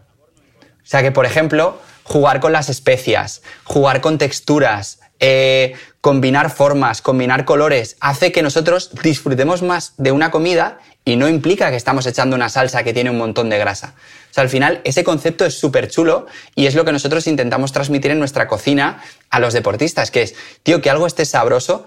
[0.84, 7.01] O sea que, por ejemplo, jugar con las especias, jugar con texturas, eh, combinar formas,
[7.01, 12.05] combinar colores, hace que nosotros disfrutemos más de una comida y no implica que estamos
[12.05, 13.95] echando una salsa que tiene un montón de grasa.
[14.30, 16.25] O sea, al final ese concepto es súper chulo
[16.55, 20.36] y es lo que nosotros intentamos transmitir en nuestra cocina a los deportistas, que es,
[20.63, 21.86] tío, que algo esté sabroso,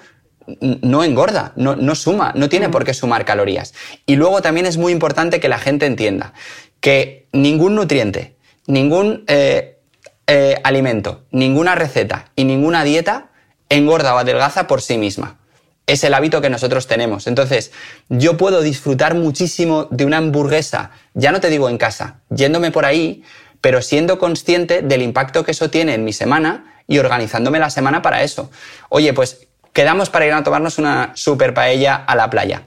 [0.61, 3.75] no engorda, no, no, suma, no tiene por qué sumar calorías.
[4.07, 6.33] Y luego también es muy importante que la gente entienda
[6.81, 8.37] que ningún nutriente,
[8.67, 9.79] ningún eh,
[10.27, 13.31] eh, alimento, ninguna receta y ninguna dieta
[13.69, 15.39] engorda o adelgaza por sí misma.
[15.87, 17.27] Es el hábito que nosotros tenemos.
[17.27, 17.73] Entonces,
[18.09, 22.85] yo puedo disfrutar muchísimo de una hamburguesa, ya no te digo en casa, yéndome por
[22.85, 23.25] ahí,
[23.61, 28.03] pero siendo consciente del impacto que eso tiene en mi semana y organizándome la semana
[28.03, 28.51] para eso.
[28.91, 32.65] Oye, pues quedamos para ir a tomarnos una super paella a la playa.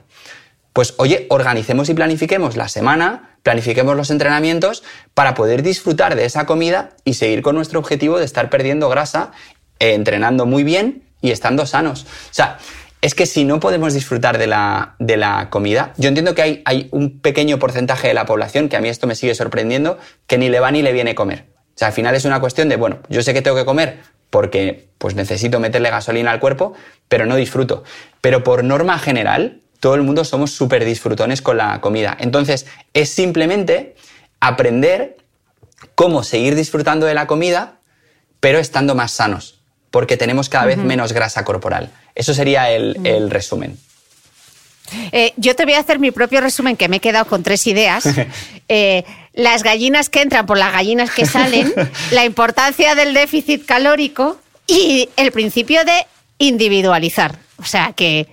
[0.72, 4.82] Pues oye, organicemos y planifiquemos la semana planifiquemos los entrenamientos
[5.14, 9.30] para poder disfrutar de esa comida y seguir con nuestro objetivo de estar perdiendo grasa,
[9.78, 12.02] eh, entrenando muy bien y estando sanos.
[12.02, 12.58] O sea,
[13.02, 16.62] es que si no podemos disfrutar de la, de la comida, yo entiendo que hay,
[16.64, 20.38] hay, un pequeño porcentaje de la población, que a mí esto me sigue sorprendiendo, que
[20.38, 21.44] ni le va ni le viene comer.
[21.52, 24.00] O sea, al final es una cuestión de, bueno, yo sé que tengo que comer
[24.28, 26.72] porque pues necesito meterle gasolina al cuerpo,
[27.06, 27.84] pero no disfruto.
[28.20, 32.16] Pero por norma general, todo el mundo somos súper disfrutones con la comida.
[32.20, 33.96] Entonces, es simplemente
[34.40, 35.16] aprender
[35.94, 37.78] cómo seguir disfrutando de la comida,
[38.40, 39.60] pero estando más sanos,
[39.90, 41.90] porque tenemos cada vez menos grasa corporal.
[42.14, 43.78] Eso sería el, resumen.
[45.12, 47.66] Eh, yo te voy a hacer mi propio resumen, que me he quedado con tres
[47.66, 48.04] ideas.
[48.68, 51.72] Eh, las gallinas que entran por las gallinas que salen,
[52.10, 56.04] la importancia del déficit calórico y el principio de
[56.38, 57.38] individualizar.
[57.58, 58.26] O sea que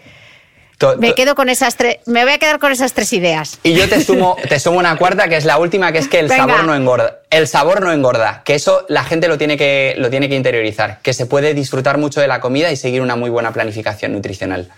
[0.97, 3.59] me quedo con esas tres, me voy a quedar con esas tres ideas.
[3.63, 6.19] Y yo te sumo, te sumo una cuarta, que es la última, que es que
[6.19, 7.19] el sabor no engorda.
[7.29, 10.99] El sabor no engorda, que eso la gente lo tiene que, lo tiene que interiorizar,
[11.01, 14.69] que se puede disfrutar mucho de la comida y seguir una muy buena planificación nutricional.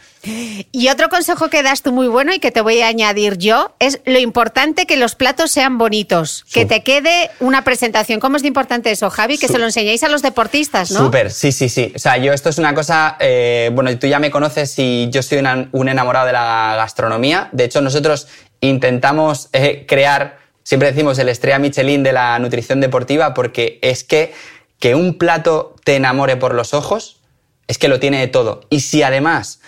[0.72, 3.76] Y otro consejo que das tú muy bueno y que te voy a añadir yo
[3.80, 8.20] es lo importante que los platos sean bonitos, que te quede una presentación.
[8.20, 9.38] ¿Cómo es de importante eso, Javi?
[9.38, 11.06] Que se lo enseñéis a los deportistas, ¿no?
[11.06, 11.94] Súper, sí, sí, sí.
[11.96, 15.22] O sea, yo esto es una cosa, eh, bueno, tú ya me conoces y yo
[15.24, 15.40] soy
[15.72, 17.50] un enamorado de la gastronomía.
[17.52, 18.28] De hecho, nosotros
[18.62, 24.34] intentamos eh, crear Siempre decimos el estrella Michelin de la nutrición deportiva porque es que
[24.80, 27.22] que un plato te enamore por los ojos
[27.68, 28.62] es que lo tiene de todo.
[28.70, 29.62] Y si además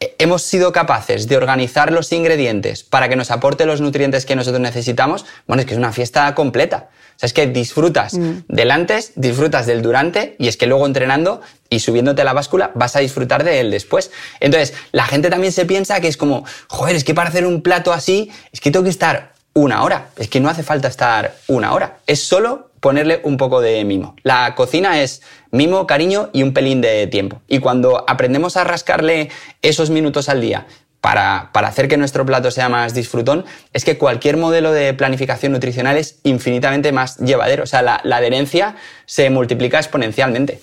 [0.00, 4.60] hemos sido capaces de organizar los ingredientes para que nos aporte los nutrientes que nosotros
[4.60, 6.88] necesitamos, bueno, es que es una fiesta completa.
[7.16, 8.16] O sea, es que disfrutas
[8.48, 12.70] del antes, disfrutas del durante y es que luego entrenando y subiéndote a la báscula
[12.74, 14.10] vas a disfrutar de él después.
[14.40, 17.60] Entonces, la gente también se piensa que es como, joder, es que para hacer un
[17.60, 20.08] plato así, es que tengo que estar una hora.
[20.16, 21.98] Es que no hace falta estar una hora.
[22.06, 24.16] Es solo ponerle un poco de mimo.
[24.22, 27.40] La cocina es mimo, cariño y un pelín de tiempo.
[27.46, 29.30] Y cuando aprendemos a rascarle
[29.62, 30.66] esos minutos al día
[31.00, 35.52] para, para, hacer que nuestro plato sea más disfrutón, es que cualquier modelo de planificación
[35.52, 37.62] nutricional es infinitamente más llevadero.
[37.62, 38.76] O sea, la, la adherencia
[39.06, 40.60] se multiplica exponencialmente.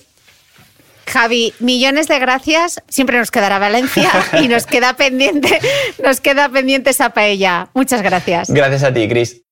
[1.08, 2.82] Javi, millones de gracias.
[2.88, 4.10] Siempre nos quedará Valencia
[4.40, 5.58] y nos queda pendiente,
[6.04, 7.70] nos queda pendiente esa paella.
[7.74, 8.50] Muchas gracias.
[8.50, 9.47] Gracias a ti, Cris.